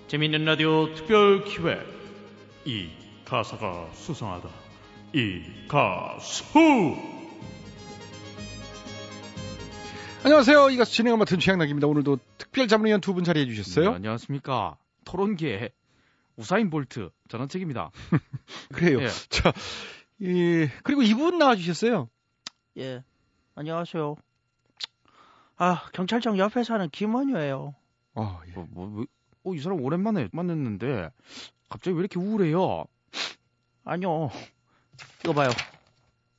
재밌는 0.08 0.44
라디오 0.44 0.92
특별 0.94 1.44
기획 1.44 1.80
이 2.66 2.90
가사가 3.24 3.88
수상하다 3.94 4.50
이 5.14 5.40
가수 5.66 6.44
안녕하세요. 10.24 10.68
이 10.68 10.76
가수 10.76 10.92
진행을 10.92 11.16
맡은 11.16 11.38
최양락입니다. 11.40 11.86
오늘도 11.86 12.18
특별 12.36 12.68
자문위원 12.68 13.00
두 13.00 13.14
분 13.14 13.24
자리해 13.24 13.46
주셨어요. 13.46 13.88
네, 13.92 13.96
안녕하십니까 13.96 14.76
토론계 15.06 15.70
우사인 16.36 16.68
볼트 16.68 17.08
전원책입니다 17.30 17.90
그래요. 18.74 19.00
예. 19.00 19.08
자, 19.30 19.54
이, 20.20 20.68
그리고 20.82 21.00
이분 21.02 21.38
나와주셨어요. 21.38 22.10
예, 22.76 23.02
안녕하세요. 23.54 24.16
아, 25.64 25.84
경찰청 25.92 26.38
옆에 26.38 26.64
사는 26.64 26.88
김원효예요. 26.90 27.72
어, 28.16 28.40
예. 28.48 28.52
뭐, 28.52 28.66
뭐, 28.70 28.98
왜- 28.98 29.04
어, 29.44 29.54
이 29.54 29.60
사람 29.60 29.80
오랜만에 29.80 30.28
만났는데 30.32 31.10
갑자기 31.68 31.94
왜 31.94 32.00
이렇게 32.00 32.18
우울해요 32.18 32.84
아니요. 33.84 34.30
이거 35.22 35.32
봐요. 35.32 35.50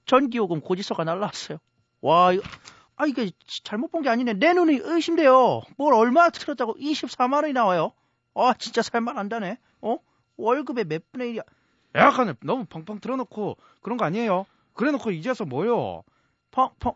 전기요금 0.07 0.59
고지서가 0.59 1.05
날라왔어요. 1.05 1.57
와, 2.01 2.33
이거, 2.33 2.43
아, 2.97 3.05
이게 3.05 3.31
잘못 3.63 3.91
본 3.91 4.03
게 4.03 4.09
아니네. 4.09 4.33
내 4.33 4.51
눈이 4.53 4.79
의심돼요. 4.83 5.61
뭘 5.77 5.93
얼마 5.93 6.29
틀었다고 6.29 6.75
24만 6.75 7.33
원이 7.43 7.53
나와요. 7.53 7.93
아, 8.35 8.53
진짜 8.59 8.81
살만 8.81 9.17
안다네. 9.17 9.57
어? 9.81 9.97
월급의 10.35 10.83
몇 10.85 11.11
분의 11.13 11.33
1이야. 11.33 11.43
약간 11.95 12.35
너무 12.41 12.65
펑펑 12.65 12.99
틀어놓고 12.99 13.55
그런 13.81 13.97
거 13.97 14.03
아니에요 14.05 14.45
그래놓고 14.73 15.11
이제서 15.11 15.45
뭐요 15.45 16.03
펑, 16.51 16.69
펑. 16.79 16.95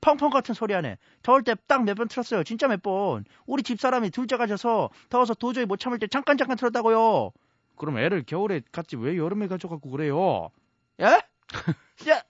펑펑 0.00 0.30
같은 0.30 0.54
소리 0.54 0.74
하네. 0.74 0.98
더울 1.22 1.42
때 1.42 1.54
딱 1.66 1.82
몇 1.82 1.94
번 1.96 2.08
틀었어요. 2.08 2.44
진짜 2.44 2.68
몇 2.68 2.82
번. 2.82 3.24
우리 3.46 3.62
집사람이 3.62 4.10
둘째가 4.10 4.46
져서 4.46 4.90
더워서 5.08 5.34
도저히 5.34 5.64
못 5.66 5.78
참을 5.80 5.98
때 5.98 6.06
잠깐 6.06 6.36
잠깐 6.36 6.56
틀었다고요. 6.56 7.32
그럼 7.76 7.98
애를 7.98 8.22
겨울에 8.24 8.60
갔지 8.72 8.96
왜 8.96 9.16
여름에 9.16 9.48
가져갖고 9.48 9.90
그래요? 9.90 10.50
예? 11.00 11.04
야, 11.04 12.22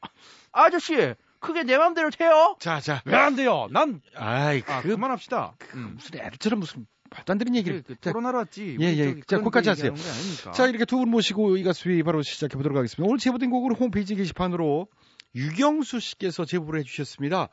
아저씨, 0.53 1.15
그게 1.41 1.63
내 1.65 1.77
맘대로 1.79 2.11
돼요? 2.11 2.57
자, 2.59 2.81
자. 2.81 3.03
왜 3.05 3.15
안 3.17 3.37
돼요? 3.37 3.67
난 3.71 4.01
아이, 4.17 4.63
아, 4.67 4.81
그, 4.83 4.89
그만합시다. 4.89 5.55
그 5.59 5.77
무슨 5.77 6.19
애들처럼 6.19 6.61
무슨 6.61 6.87
말도 7.11 7.31
안 7.33 7.39
되는 7.39 7.55
얘기를. 7.55 7.83
그, 7.83 7.95
그 7.95 8.01
자, 8.01 8.11
토론하러 8.13 8.39
왔지. 8.39 8.77
예, 8.81 8.87
예. 8.87 9.21
자, 9.27 9.39
거기까지 9.39 9.67
거 9.67 9.71
하세요. 9.73 9.95
자, 10.53 10.67
이렇게 10.67 10.85
두 10.85 10.97
분 10.99 11.11
모시고 11.11 11.57
이가 11.59 11.73
수위 11.73 12.03
바로 12.03 12.23
시작해 12.23 12.57
보도록 12.57 12.77
하겠습니다. 12.77 13.07
오늘 13.09 13.19
제보된 13.19 13.51
곡으로 13.51 13.77
홈페이지 13.77 14.15
게시판으로 14.17 14.89
유경수 15.37 16.01
씨께서 16.01 16.45
제보를 16.45 16.81
해주셨습니다. 16.81 17.49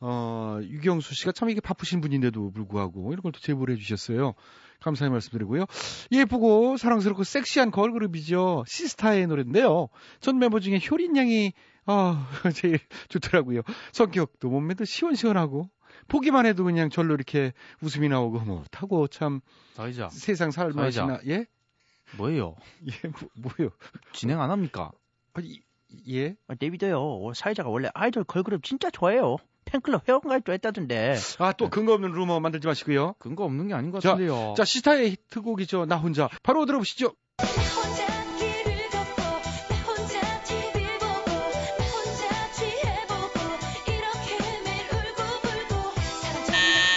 어, 0.00 0.58
유경수 0.62 1.14
씨가 1.14 1.32
참 1.32 1.48
이게 1.50 1.60
바쁘신 1.60 2.00
분인데도 2.00 2.52
불구하고 2.52 3.12
이런 3.12 3.22
걸 3.22 3.32
또 3.32 3.40
제보를 3.40 3.74
해주셨어요. 3.74 4.34
감사의 4.80 5.10
말씀드리고요. 5.10 5.64
예쁘고 6.12 6.76
사랑스럽고 6.76 7.24
섹시한 7.24 7.70
걸그룹이죠. 7.70 8.64
시스타의 8.66 9.26
노래인데요. 9.26 9.88
전 10.20 10.38
멤버 10.38 10.60
중에 10.60 10.78
효린 10.90 11.16
양이 11.16 11.52
아, 11.86 12.28
제일 12.54 12.78
좋더라고요. 13.08 13.62
성격도 13.92 14.48
몸매도 14.50 14.84
시원시원하고 14.84 15.70
보기만 16.08 16.44
해도 16.46 16.62
그냥 16.64 16.90
절로 16.90 17.14
이렇게 17.14 17.52
웃음이 17.80 18.08
나오고 18.08 18.40
뭐 18.40 18.64
타고 18.70 19.08
참 19.08 19.40
사회자. 19.74 20.08
세상 20.10 20.50
살맛이나 20.50 21.20
예? 21.26 21.46
뭐예요? 22.18 22.54
예, 22.86 23.08
뭐, 23.08 23.52
뭐요? 23.56 23.70
진행 24.12 24.40
안 24.40 24.50
합니까? 24.50 24.92
아니, 25.32 25.60
예? 26.10 26.36
아, 26.48 26.54
내 26.58 26.70
믿어요. 26.70 27.32
사회자가 27.34 27.68
원래 27.68 27.88
아이돌 27.94 28.24
걸그룹 28.24 28.62
진짜 28.64 28.90
좋아해요. 28.90 29.36
팬클럽 29.64 30.08
회원가입도 30.08 30.52
했다던데. 30.52 31.16
아, 31.38 31.52
또 31.52 31.68
근거 31.68 31.92
없는 31.94 32.12
루머 32.12 32.38
만들지 32.40 32.66
마시고요. 32.68 33.14
근거 33.18 33.44
없는 33.44 33.68
게 33.68 33.74
아닌 33.74 33.90
것 33.90 34.00
자, 34.00 34.10
같은데요. 34.10 34.54
자, 34.56 34.64
시타의 34.64 35.10
히트곡이죠. 35.10 35.86
나 35.86 35.96
혼자. 35.96 36.28
바로 36.42 36.66
들어보시죠. 36.66 37.12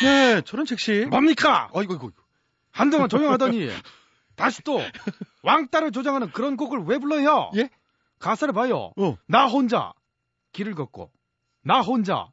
네, 0.03 0.41
저런 0.45 0.65
책시. 0.65 1.07
뭡니까? 1.09 1.69
아이고, 1.73 1.93
이고 1.95 2.11
한동안 2.71 3.09
조용하더니 3.09 3.69
다시 4.35 4.63
또 4.63 4.79
왕따를 5.43 5.91
조장하는 5.91 6.31
그런 6.31 6.55
곡을 6.55 6.83
왜 6.85 6.97
불러요? 6.97 7.51
예? 7.57 7.69
가사를 8.19 8.53
봐요. 8.53 8.91
어. 8.97 9.15
나 9.27 9.47
혼자 9.47 9.93
길을 10.53 10.75
걷고 10.75 11.11
나 11.63 11.81
혼자 11.81 12.27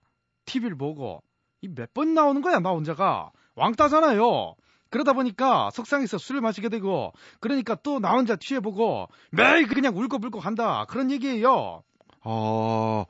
TV를 0.46 0.76
보고 0.76 1.22
이 1.62 1.68
몇 1.68 1.92
번 1.94 2.14
나오는 2.14 2.40
거야 2.42 2.58
나 2.60 2.70
혼자가 2.70 3.30
왕따잖아요. 3.54 4.54
그러다 4.90 5.12
보니까 5.14 5.70
석상에서 5.70 6.18
술을 6.18 6.40
마시게 6.40 6.68
되고 6.68 7.12
그러니까 7.40 7.74
또 7.76 7.98
나 7.98 8.12
혼자 8.12 8.36
취해보고 8.36 9.08
매일 9.32 9.66
그냥 9.66 9.96
울고불고 9.96 10.38
한다 10.40 10.84
그런 10.88 11.10
얘기예요. 11.10 11.82
아, 12.22 13.04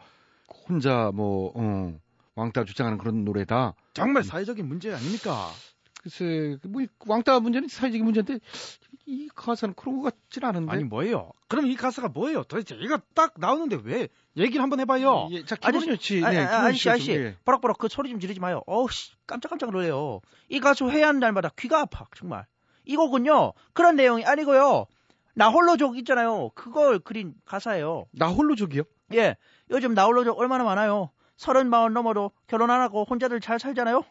혼자 0.69 1.11
뭐, 1.15 1.53
어, 1.55 1.99
왕따 2.35 2.65
주장하는 2.65 2.99
그런 2.99 3.25
노래다. 3.25 3.75
정말 3.95 4.23
사회적인 4.25 4.67
문제 4.67 4.93
아닙니까? 4.93 5.49
글쎄, 6.03 6.59
뭐, 6.69 6.83
이 6.83 6.87
왕따 7.07 7.41
문제는 7.41 7.69
사회적인 7.69 8.05
문제인데, 8.05 8.39
이 9.07 9.29
가사는 9.35 9.75
그런 9.75 10.01
것 10.01 10.15
같진 10.15 10.45
않은데. 10.45 10.73
아니 10.73 10.83
뭐예요? 10.85 11.31
그럼 11.49 11.67
이 11.67 11.77
가사가 11.77 12.09
뭐예요? 12.09 12.43
도대체 12.43 12.77
이거 12.81 12.99
딱 13.15 13.35
나오는데 13.39 13.79
왜 13.85 14.09
얘기를 14.37 14.61
한번 14.61 14.81
해봐요. 14.81 15.29
예, 15.31 15.45
자, 15.45 15.57
아저씨, 15.63 15.97
씨. 16.01 16.25
아, 16.25 16.31
네, 16.31 16.41
아, 16.41 16.65
아저씨, 16.65 16.91
아저씨, 16.91 17.07
좀, 17.07 17.15
예. 17.15 17.37
버럭버럭 17.45 17.79
그 17.79 17.89
소리 17.89 18.11
좀 18.11 18.19
지르지 18.19 18.41
마요. 18.41 18.63
어우, 18.67 18.89
씨, 18.91 19.13
깜짝깜짝 19.27 19.71
놀래요. 19.71 20.21
이 20.49 20.59
가수 20.59 20.91
회의하는 20.91 21.21
날마다 21.21 21.51
귀가 21.57 21.81
아파, 21.81 22.07
정말. 22.17 22.47
이 22.85 22.97
곡은요, 22.97 23.53
그런 23.73 23.95
내용이 23.95 24.25
아니고요. 24.25 24.87
나 25.35 25.51
홀로족 25.51 25.99
있잖아요. 25.99 26.51
그걸 26.55 26.99
그린 26.99 27.35
가사예요. 27.45 28.07
나 28.13 28.29
홀로족이요? 28.29 28.83
예, 29.15 29.37
요즘 29.71 29.95
나 29.95 30.07
홀로족 30.07 30.39
얼마나 30.39 30.65
많아요. 30.65 31.11
서른 31.37 31.69
마흔 31.71 31.93
넘어도 31.93 32.33
결혼 32.49 32.71
안 32.71 32.81
하고 32.81 33.05
혼자들 33.05 33.41
잘 33.41 33.59
살잖아요. 33.61 34.03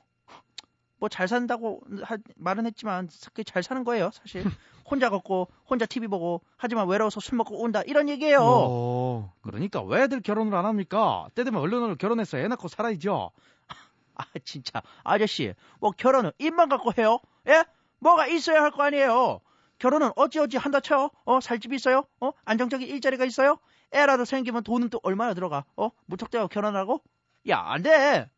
뭐 1.00 1.10
잘 1.10 1.28
산다고 1.28 1.82
하- 2.04 2.18
말은 2.36 2.66
했지만 2.68 3.10
그게 3.28 3.44
잘 3.44 3.64
사는 3.64 3.84
거예요, 3.84 4.12
사실. 4.14 4.44
혼자 4.90 5.10
걷고 5.10 5.50
혼자 5.68 5.86
TV 5.86 6.08
보고 6.08 6.42
하지만 6.58 6.88
외로워서 6.88 7.20
술 7.20 7.38
먹고 7.38 7.60
온다 7.60 7.82
이런 7.88 8.08
얘기예요. 8.08 8.40
어. 8.44 9.34
그러니까 9.42 9.82
왜들 9.82 10.22
결혼을 10.22 10.54
안 10.56 10.66
합니까? 10.66 11.28
때 11.36 11.44
되면 11.44 11.60
얼른을 11.62 11.96
결혼해서 11.98 12.38
애 12.38 12.48
낳고 12.48 12.68
살아야죠. 12.68 13.32
아 14.16 14.24
진짜 14.44 14.82
아저씨 15.04 15.54
뭐 15.80 15.92
결혼은 15.92 16.32
입만 16.40 16.70
갖고 16.70 16.92
해요? 16.98 17.20
예? 17.48 17.66
뭐가 18.00 18.28
있어야 18.28 18.62
할 18.62 18.72
거 18.72 18.84
아니에요. 18.84 19.42
결혼은 19.80 20.12
어찌어찌 20.16 20.58
한다 20.58 20.80
쳐? 20.80 21.10
어 21.26 21.40
살집 21.42 21.74
있어요? 21.74 22.06
어 22.22 22.32
안정적인 22.46 22.88
일자리가 22.88 23.26
있어요? 23.26 23.58
애라도 23.94 24.24
생기면 24.24 24.64
돈은 24.64 24.90
또 24.90 25.00
얼마나 25.04 25.34
들어가? 25.34 25.66
어 25.76 25.90
무턱대고 26.06 26.48
결혼하고? 26.50 27.02
야 27.50 27.60
안 27.74 27.82
돼. 27.84 28.30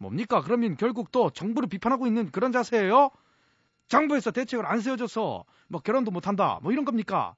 뭡니까? 0.00 0.40
그러면 0.40 0.76
결국 0.76 1.12
또 1.12 1.30
정부를 1.30 1.68
비판하고 1.68 2.06
있는 2.06 2.30
그런 2.30 2.52
자세예요? 2.52 3.10
정부에서 3.88 4.30
대책을 4.30 4.64
안 4.64 4.80
세워줘서 4.80 5.44
뭐 5.68 5.80
결혼도 5.80 6.10
못한다 6.10 6.58
뭐 6.62 6.72
이런 6.72 6.84
겁니까? 6.84 7.36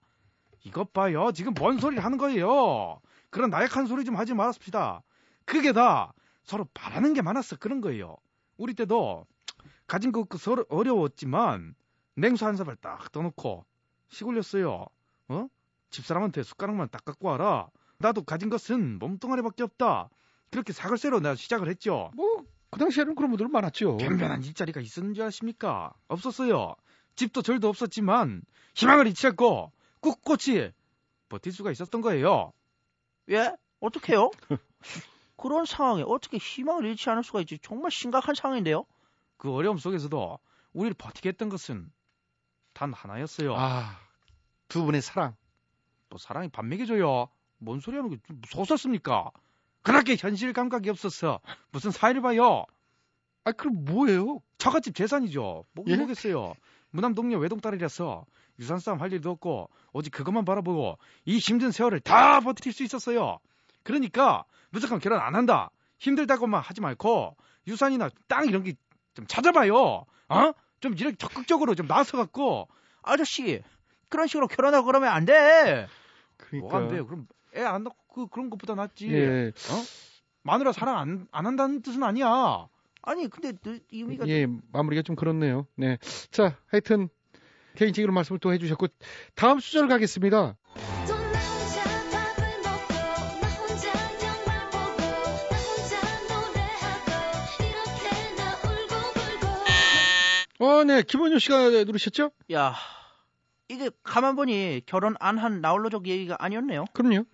이것 0.64 0.92
봐요. 0.92 1.32
지금 1.34 1.54
뭔 1.54 1.78
소리를 1.78 2.02
하는 2.02 2.18
거예요. 2.18 3.00
그런 3.30 3.50
나약한 3.50 3.86
소리 3.86 4.04
좀 4.04 4.16
하지 4.16 4.32
말았습시다. 4.32 5.02
그게 5.44 5.72
다 5.72 6.12
서로 6.44 6.66
바라는 6.72 7.14
게 7.14 7.22
많았어 7.22 7.56
그런 7.56 7.80
거예요. 7.80 8.16
우리 8.56 8.74
때도 8.74 9.26
가진 9.88 10.12
거 10.12 10.24
서로 10.38 10.64
어려웠지만 10.68 11.74
냉수 12.14 12.46
한 12.46 12.56
사발 12.56 12.76
딱 12.76 13.10
떠놓고 13.10 13.64
시골렸어요. 14.08 14.86
어? 15.28 15.48
집사람한테 15.90 16.44
숟가락만 16.44 16.90
딱 16.92 17.04
갖고 17.04 17.28
와라. 17.28 17.68
나도 17.98 18.22
가진 18.22 18.50
것은 18.50 19.00
몸뚱아리밖에 19.00 19.64
없다. 19.64 20.10
그렇게 20.52 20.72
사글세로 20.74 21.20
내가 21.20 21.34
시작을 21.34 21.68
했죠. 21.68 22.10
뭐, 22.14 22.44
그 22.70 22.78
당시에는 22.78 23.14
그런 23.14 23.30
분들 23.30 23.48
많았죠. 23.48 23.96
변변한 23.96 24.44
일자리가 24.44 24.80
있었는 24.80 25.14
줄 25.14 25.24
아십니까? 25.24 25.94
없었어요. 26.08 26.76
집도 27.16 27.40
절도 27.42 27.68
없었지만 27.68 28.42
희망을 28.74 29.06
잃지 29.06 29.26
않고 29.28 29.72
꿋꿋이 30.00 30.70
버틸 31.30 31.52
수가 31.52 31.70
있었던 31.70 32.02
거예요. 32.02 32.52
예? 33.30 33.56
어떻게요? 33.80 34.30
그런 35.36 35.64
상황에 35.64 36.04
어떻게 36.06 36.36
희망을 36.36 36.84
잃지 36.84 37.08
않을 37.08 37.24
수가 37.24 37.40
있지? 37.40 37.58
정말 37.58 37.90
심각한 37.90 38.34
상황인데요. 38.34 38.84
그 39.38 39.50
어려움 39.50 39.78
속에서도 39.78 40.38
우리를 40.74 40.94
버티게 40.98 41.30
했던 41.30 41.48
것은 41.48 41.90
단 42.74 42.92
하나였어요. 42.92 43.54
아, 43.56 43.98
두 44.68 44.84
분의 44.84 45.00
사랑. 45.00 45.34
또 46.10 46.18
사랑이 46.18 46.48
밥 46.50 46.66
먹여줘요. 46.66 47.28
뭔 47.56 47.80
소리 47.80 47.96
하는 47.96 48.10
게 48.10 48.18
솟았습니까? 48.48 49.30
그렇게 49.82 50.16
현실 50.18 50.52
감각이 50.52 50.88
없어서 50.90 51.40
무슨 51.70 51.90
사회를 51.90 52.22
봐요. 52.22 52.64
아, 53.44 53.52
그럼 53.52 53.84
뭐예요? 53.84 54.40
처갓집 54.58 54.94
재산이죠. 54.94 55.64
뭐 55.72 55.84
예? 55.88 55.92
무남 56.90 57.14
동료 57.14 57.38
외동딸이라서 57.38 58.24
유산 58.58 58.78
싸움 58.78 59.00
할 59.00 59.12
일도 59.12 59.30
없고 59.30 59.70
오직 59.92 60.10
그것만 60.10 60.44
바라보고 60.44 60.98
이 61.24 61.38
힘든 61.38 61.72
세월을 61.72 62.00
다 62.00 62.40
버틸 62.40 62.72
수 62.72 62.84
있었어요. 62.84 63.38
그러니까 63.82 64.44
무조건 64.70 64.98
결혼 65.00 65.20
안 65.20 65.34
한다. 65.34 65.70
힘들다고만 65.98 66.60
하지 66.62 66.80
말고 66.80 67.36
유산이나 67.66 68.10
땅 68.28 68.46
이런 68.46 68.62
게 68.62 68.74
좀 69.14 69.26
찾아봐요. 69.26 69.76
어? 70.28 70.52
좀 70.80 70.94
이렇게 70.96 71.16
적극적으로 71.16 71.74
좀 71.74 71.86
나서 71.86 72.16
갖고 72.16 72.68
아저씨 73.02 73.62
그런 74.08 74.26
식으로 74.26 74.48
결혼하고 74.48 74.86
그러면 74.86 75.10
안 75.10 75.24
돼. 75.24 75.86
그러니까. 76.36 76.58
뭐가 76.60 76.78
안 76.78 76.88
돼요. 76.88 77.06
그럼 77.06 77.26
애 77.56 77.62
안 77.62 77.84
낳고 77.84 77.96
그, 78.14 78.26
그런 78.28 78.50
것보다 78.50 78.74
낫지. 78.74 79.08
예. 79.12 79.48
어? 79.48 79.82
마누라 80.42 80.72
사랑 80.72 80.98
안, 80.98 81.26
안 81.30 81.46
한다는 81.46 81.82
뜻은 81.82 82.02
아니야. 82.02 82.68
아니 83.02 83.28
근데 83.28 83.52
의미가 83.92 84.28
예, 84.28 84.46
마무리가 84.72 85.02
좀 85.02 85.16
그렇네요. 85.16 85.66
네. 85.76 85.98
자, 86.30 86.56
하여튼, 86.68 87.08
개인적으로 87.74 88.12
말씀을 88.12 88.38
또 88.38 88.52
해주셨고, 88.52 88.86
다음 89.34 89.58
수절 89.60 89.88
가겠습니다. 89.88 90.56
어, 100.58 100.84
네. 100.84 101.02
김원효 101.02 101.38
씨가 101.38 101.70
누르셨죠? 101.70 102.30
야 102.52 102.74
이게 103.68 103.90
가만 104.04 104.36
보니 104.36 104.82
결혼 104.86 105.14
안 105.18 105.38
한 105.38 105.60
나홀로족 105.60 106.06
얘기가 106.06 106.36
아니었네요. 106.38 106.84
그럼요. 106.92 107.24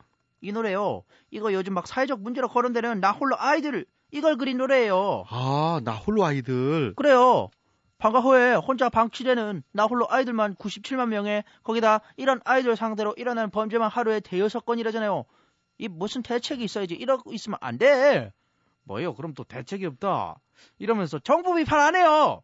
이 0.40 0.52
노래요. 0.52 1.02
이거 1.30 1.52
요즘 1.52 1.74
막 1.74 1.86
사회적 1.86 2.20
문제로 2.20 2.48
거론되는 2.48 3.00
나 3.00 3.12
홀로 3.12 3.36
아이들 3.38 3.86
이걸 4.10 4.36
그린 4.36 4.58
노래예요. 4.58 5.24
아, 5.28 5.80
나 5.84 5.92
홀로 5.92 6.24
아이들. 6.24 6.94
그래요. 6.94 7.48
방과 7.98 8.20
후에 8.20 8.54
혼자 8.54 8.88
방치되는 8.88 9.62
나 9.72 9.84
홀로 9.86 10.06
아이들만 10.08 10.54
97만 10.54 11.08
명에 11.08 11.42
거기다 11.64 12.00
이런 12.16 12.40
아이들 12.44 12.76
상대로 12.76 13.12
일어나는 13.16 13.50
범죄만 13.50 13.90
하루에 13.90 14.20
대여섯 14.20 14.64
건이라잖아요. 14.64 15.24
이 15.78 15.88
무슨 15.88 16.22
대책이 16.22 16.62
있어야지 16.64 16.94
이러고 16.94 17.32
있으면 17.32 17.58
안 17.60 17.76
돼. 17.78 18.32
뭐요? 18.84 19.14
그럼 19.14 19.34
또 19.34 19.44
대책이 19.44 19.84
없다. 19.86 20.40
이러면서 20.78 21.18
정부 21.18 21.54
비판 21.54 21.80
안 21.80 21.96
해요. 21.96 22.42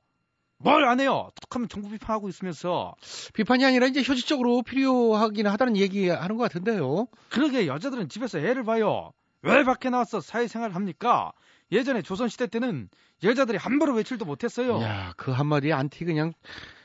뭘 0.65 0.85
안 0.85 0.99
해요? 1.01 1.31
툭 1.41 1.55
하면 1.55 1.69
정부 1.69 1.91
비판하고 1.91 2.29
있으면서 2.29 2.95
비판이 3.35 3.65
아니라 3.65 3.87
이제 3.87 4.01
효직적으로 4.01 4.63
필요하긴 4.63 5.47
하다는 5.47 5.77
얘기 5.77 6.09
하는 6.09 6.37
것 6.37 6.43
같은데요. 6.45 7.07
그러게 7.31 7.67
여자들은 7.67 8.09
집에서 8.09 8.39
애를 8.39 8.65
봐요. 8.65 9.13
왜 9.43 9.63
밖에 9.63 9.91
나와서 9.91 10.21
사회생활을 10.21 10.75
합니까? 10.75 11.33
예전에 11.71 12.03
조선시대 12.03 12.47
때는 12.47 12.89
여자들이 13.23 13.59
함부로 13.59 13.93
외출도 13.95 14.25
못했어요. 14.25 14.81
야, 14.83 15.13
그 15.17 15.31
한마디에 15.33 15.73
안티 15.73 16.05
그냥 16.05 16.33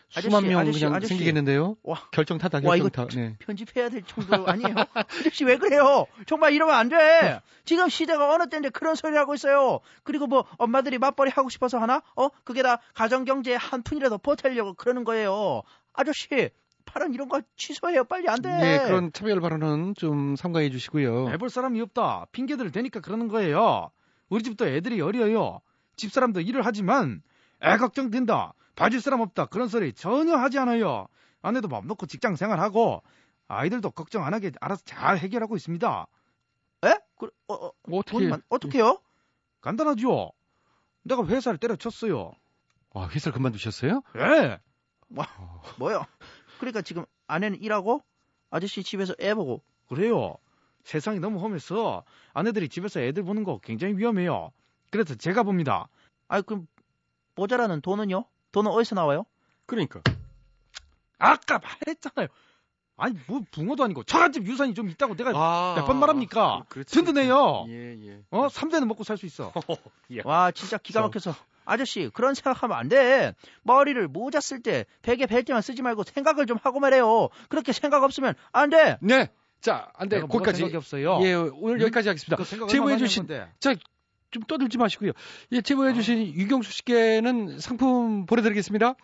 수만 0.09 0.47
명 0.47 0.59
아저씨, 0.59 0.79
그냥 0.79 0.95
아저씨. 0.95 1.09
생기겠는데요. 1.09 1.77
와. 1.83 2.01
결정 2.11 2.37
타다, 2.37 2.59
와, 2.63 2.75
이거 2.75 2.89
결정타. 2.89 3.15
네. 3.15 3.35
편집해야 3.39 3.89
될 3.89 4.03
정도 4.03 4.47
아니에요? 4.47 4.73
아저씨 5.33 5.45
왜 5.45 5.57
그래요? 5.57 6.05
정말 6.25 6.53
이러면 6.53 6.75
안 6.75 6.89
돼. 6.89 7.39
지금 7.65 7.89
시대가 7.89 8.33
어느 8.33 8.49
때인데 8.49 8.69
그런 8.69 8.95
소리 8.95 9.15
하고 9.15 9.35
있어요. 9.35 9.79
그리고 10.03 10.25
뭐 10.27 10.45
엄마들이 10.57 10.97
맞벌이 10.97 11.31
하고 11.31 11.49
싶어서 11.49 11.77
하나? 11.77 12.01
어? 12.15 12.29
그게 12.43 12.63
다 12.63 12.79
가정경제에 12.95 13.55
한 13.55 13.83
푼이라도 13.83 14.17
보태려고 14.17 14.73
그러는 14.73 15.03
거예요. 15.03 15.61
아저씨 15.93 16.49
발언 16.85 17.13
이런 17.13 17.29
거 17.29 17.41
취소해요. 17.55 18.03
빨리 18.05 18.27
안 18.27 18.41
돼. 18.41 18.49
네, 18.49 18.79
그런 18.85 19.11
차별 19.13 19.39
발언은 19.39 19.93
좀 19.95 20.35
삼가해 20.35 20.71
주시고요. 20.71 21.29
해볼 21.29 21.51
사람이 21.51 21.79
없다. 21.81 22.25
핑계들 22.31 22.71
대니까 22.71 22.99
그러는 22.99 23.27
거예요. 23.27 23.91
우리 24.29 24.41
집도 24.41 24.65
애들이 24.67 24.99
어려요. 25.01 25.61
집사람도 25.97 26.41
일을 26.41 26.65
하지만 26.65 27.21
애 27.63 27.77
걱정된다. 27.77 28.53
봐줄 28.79 29.01
사람 29.01 29.21
없다. 29.21 29.45
그런 29.47 29.67
소리 29.67 29.93
전혀 29.93 30.35
하지 30.35 30.57
않아요. 30.59 31.07
아내도 31.41 31.67
맘 31.67 31.85
놓고 31.87 32.05
직장 32.05 32.35
생활하고 32.35 33.01
아이들도 33.47 33.91
걱정 33.91 34.23
안 34.25 34.33
하게 34.33 34.51
알아서 34.61 34.81
잘 34.85 35.17
해결하고 35.17 35.55
있습니다. 35.55 36.07
에? 36.85 36.93
그, 37.17 37.29
어, 37.47 37.53
어, 37.53 37.71
어떻게 37.91 38.17
돈만- 38.29 38.41
어떻게요? 38.49 38.99
간단하죠. 39.61 40.31
내가 41.03 41.25
회사를 41.25 41.57
때려쳤어요. 41.57 42.31
아, 42.93 43.07
회사를 43.11 43.33
그만두셨어요? 43.33 44.01
예. 44.17 44.59
뭐요? 45.77 46.05
그러니까 46.59 46.81
지금 46.81 47.05
아내는 47.27 47.61
일하고 47.61 48.03
아저씨 48.49 48.83
집에서 48.83 49.13
애 49.19 49.33
보고 49.33 49.61
그래요. 49.87 50.35
세상이 50.83 51.19
너무 51.19 51.39
험해서 51.41 52.03
아내들이 52.33 52.69
집에서 52.69 52.99
애들 53.01 53.23
보는 53.23 53.43
거 53.43 53.59
굉장히 53.59 53.95
위험해요. 53.97 54.51
그래서 54.91 55.15
제가 55.15 55.43
봅니다. 55.43 55.87
아 56.27 56.41
그럼 56.41 56.67
모자라는 57.35 57.81
돈은요? 57.81 58.25
돈은 58.51 58.71
어디서 58.71 58.95
나와요? 58.95 59.25
그러니까. 59.65 60.01
아까 61.17 61.59
말했잖아요. 61.59 62.27
아니 62.97 63.15
뭐 63.27 63.41
붕어도 63.51 63.83
아니고 63.83 64.03
처갓집 64.03 64.45
유산이 64.45 64.73
좀 64.73 64.89
있다고 64.89 65.15
내가 65.15 65.31
아, 65.33 65.75
몇번 65.77 65.99
말합니까? 65.99 66.63
그렇지. 66.67 66.93
든든해요. 66.95 67.65
예, 67.69 67.97
예. 68.07 68.19
어? 68.29 68.47
3대는 68.47 68.85
먹고 68.87 69.03
살 69.03 69.17
수 69.17 69.25
있어. 69.25 69.53
와 70.25 70.51
진짜 70.51 70.77
기가 70.77 71.01
막혀서 71.01 71.33
아저씨 71.65 72.09
그런 72.13 72.33
생각하면 72.33 72.77
안 72.77 72.89
돼. 72.89 73.33
머리를 73.63 74.07
모자 74.09 74.41
쓸 74.41 74.61
때 74.61 74.85
베개 75.01 75.27
벨 75.27 75.43
때만 75.43 75.61
쓰지 75.61 75.81
말고 75.81 76.03
생각을 76.03 76.45
좀 76.45 76.57
하고 76.61 76.79
말해요. 76.79 77.29
그렇게 77.47 77.71
생각 77.71 78.03
없으면 78.03 78.33
안 78.51 78.69
돼. 78.69 78.97
네. 79.01 79.29
자, 79.61 79.91
안 79.93 80.09
돼. 80.09 80.21
거기까지. 80.21 80.57
생각이 80.59 80.77
없어요. 80.77 81.19
예, 81.23 81.33
오늘 81.33 81.77
음? 81.77 81.81
여기까지 81.81 82.09
하겠습니다. 82.09 82.43
제보해 82.67 82.93
얼마나 82.93 82.97
주신. 82.97 83.27
자, 83.59 83.75
좀 84.31 84.43
떠들지 84.43 84.77
마시고요. 84.77 85.11
예, 85.51 85.61
제보해 85.61 85.93
주신 85.93 86.25
유경수 86.27 86.71
씨께는 86.71 87.59
상품 87.59 88.25
보내드리겠습니다. 88.25 88.95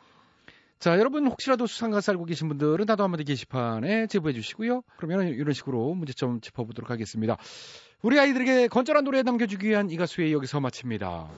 자, 0.80 1.00
여러분 1.00 1.26
혹시라도 1.26 1.68
수상가 1.68 2.02
살고 2.02 2.26
계신 2.26 2.48
분들은 2.48 2.86
나도 2.86 3.04
한마디 3.04 3.24
게시판에 3.24 4.08
제보해 4.08 4.34
주시고요. 4.34 4.84
그러면 4.98 5.30
이런 5.30 5.54
식으로 5.54 5.94
문제점 5.96 6.42
짚어보도록 6.42 6.92
하겠습니다. 6.92 7.38
우리 8.02 8.20
아이들에게 8.20 8.68
건전한 8.68 9.04
노래 9.04 9.24
남겨주기 9.24 9.68
위한 9.68 9.90
이 9.90 9.98
가수의 9.98 10.34
여기서 10.34 10.60
마칩니다. 10.60 11.30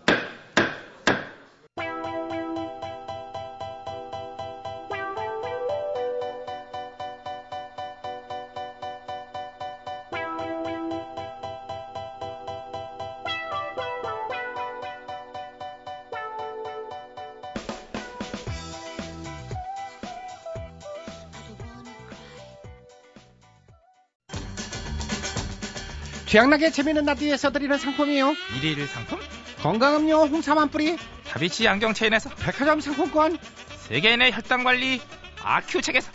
취향나게 26.37 26.69
재미있는 26.69 27.03
라디오에서 27.05 27.51
드리는 27.51 27.75
상품이요. 27.79 28.35
일일 28.61 28.85
상품? 28.87 29.19
건강음료 29.63 30.27
홍삼 30.27 30.59
한 30.59 30.69
뿌리, 30.69 30.95
다비치 31.27 31.67
안경 31.67 31.95
체인에서 31.95 32.29
백화점 32.35 32.79
상품권, 32.79 33.39
세계인의 33.87 34.33
혈당 34.33 34.63
관리 34.63 35.01
아큐 35.41 35.81
책에서 35.81 36.11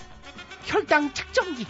혈당 0.66 1.12
측정기, 1.12 1.66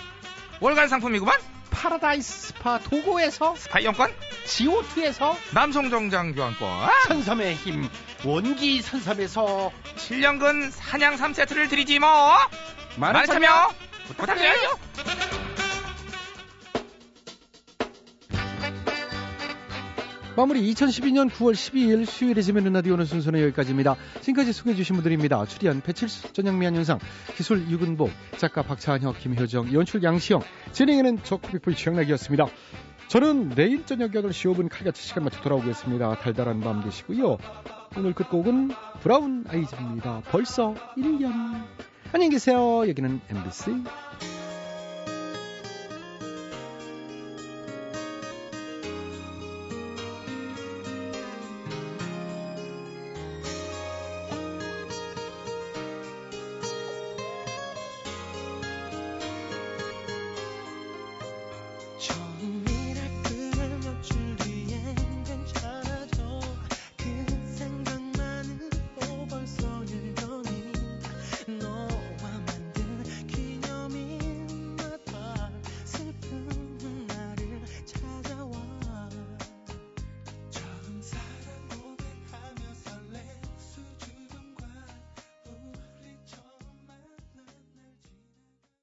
월간 0.61 0.88
상품이구만. 0.88 1.35
파라다이스 1.71 2.49
스파 2.49 2.79
도고에서 2.79 3.57
스파 3.57 3.81
이용권, 3.81 4.12
지오투에서 4.45 5.35
남성 5.55 5.88
정장 5.88 6.35
교환권, 6.35 6.91
선섬의 7.09 7.55
힘 7.55 7.88
원기 8.23 8.83
선섬에서 8.83 9.73
7년근 9.97 10.71
사냥 10.73 11.17
3세트를 11.17 11.71
드리지 11.71 12.01
뭐. 12.01 12.37
많은 12.97 13.15
많은 13.15 13.27
참여 13.29 13.73
부탁드려요. 14.09 14.79
마무리 20.35 20.62
2012년 20.73 21.29
9월 21.29 21.53
12일 21.53 22.07
수요일에 22.07 22.40
재밌는 22.40 22.73
라디오는 22.73 23.05
순서는 23.05 23.40
여기까지입니다. 23.42 23.97
지금까지 24.23 24.55
소개해 24.55 24.75
주신 24.75 24.97
분들입니다. 24.97 25.45
출연 25.45 25.83
배칠수, 25.83 26.33
전영미 26.33 26.64
한윤상, 26.64 27.01
기술 27.37 27.68
유근복, 27.68 28.11
작가 28.38 28.62
박찬혁, 28.62 29.18
김효정, 29.18 29.75
연출 29.75 30.03
양시영, 30.03 30.40
진행에는 30.73 31.18
저 31.23 31.37
코비풀 31.37 31.75
취향락이었습니다. 31.75 32.47
저는 33.09 33.51
내일 33.51 33.85
저녁 33.85 34.12
8시 34.12 34.55
5분 34.55 34.71
칼같이 34.71 35.03
시간 35.07 35.25
맞춰 35.25 35.42
돌아오겠습니다. 35.42 36.16
달달한 36.16 36.61
밤 36.61 36.83
되시고요. 36.83 37.37
오늘 37.99 38.14
끝곡은 38.14 38.71
브라운 39.01 39.45
아이즈입니다. 39.49 40.23
벌써 40.31 40.75
1년. 40.97 41.62
안녕히 42.14 42.31
계세요. 42.31 42.88
여기는 42.88 43.21
MBC 43.29 43.85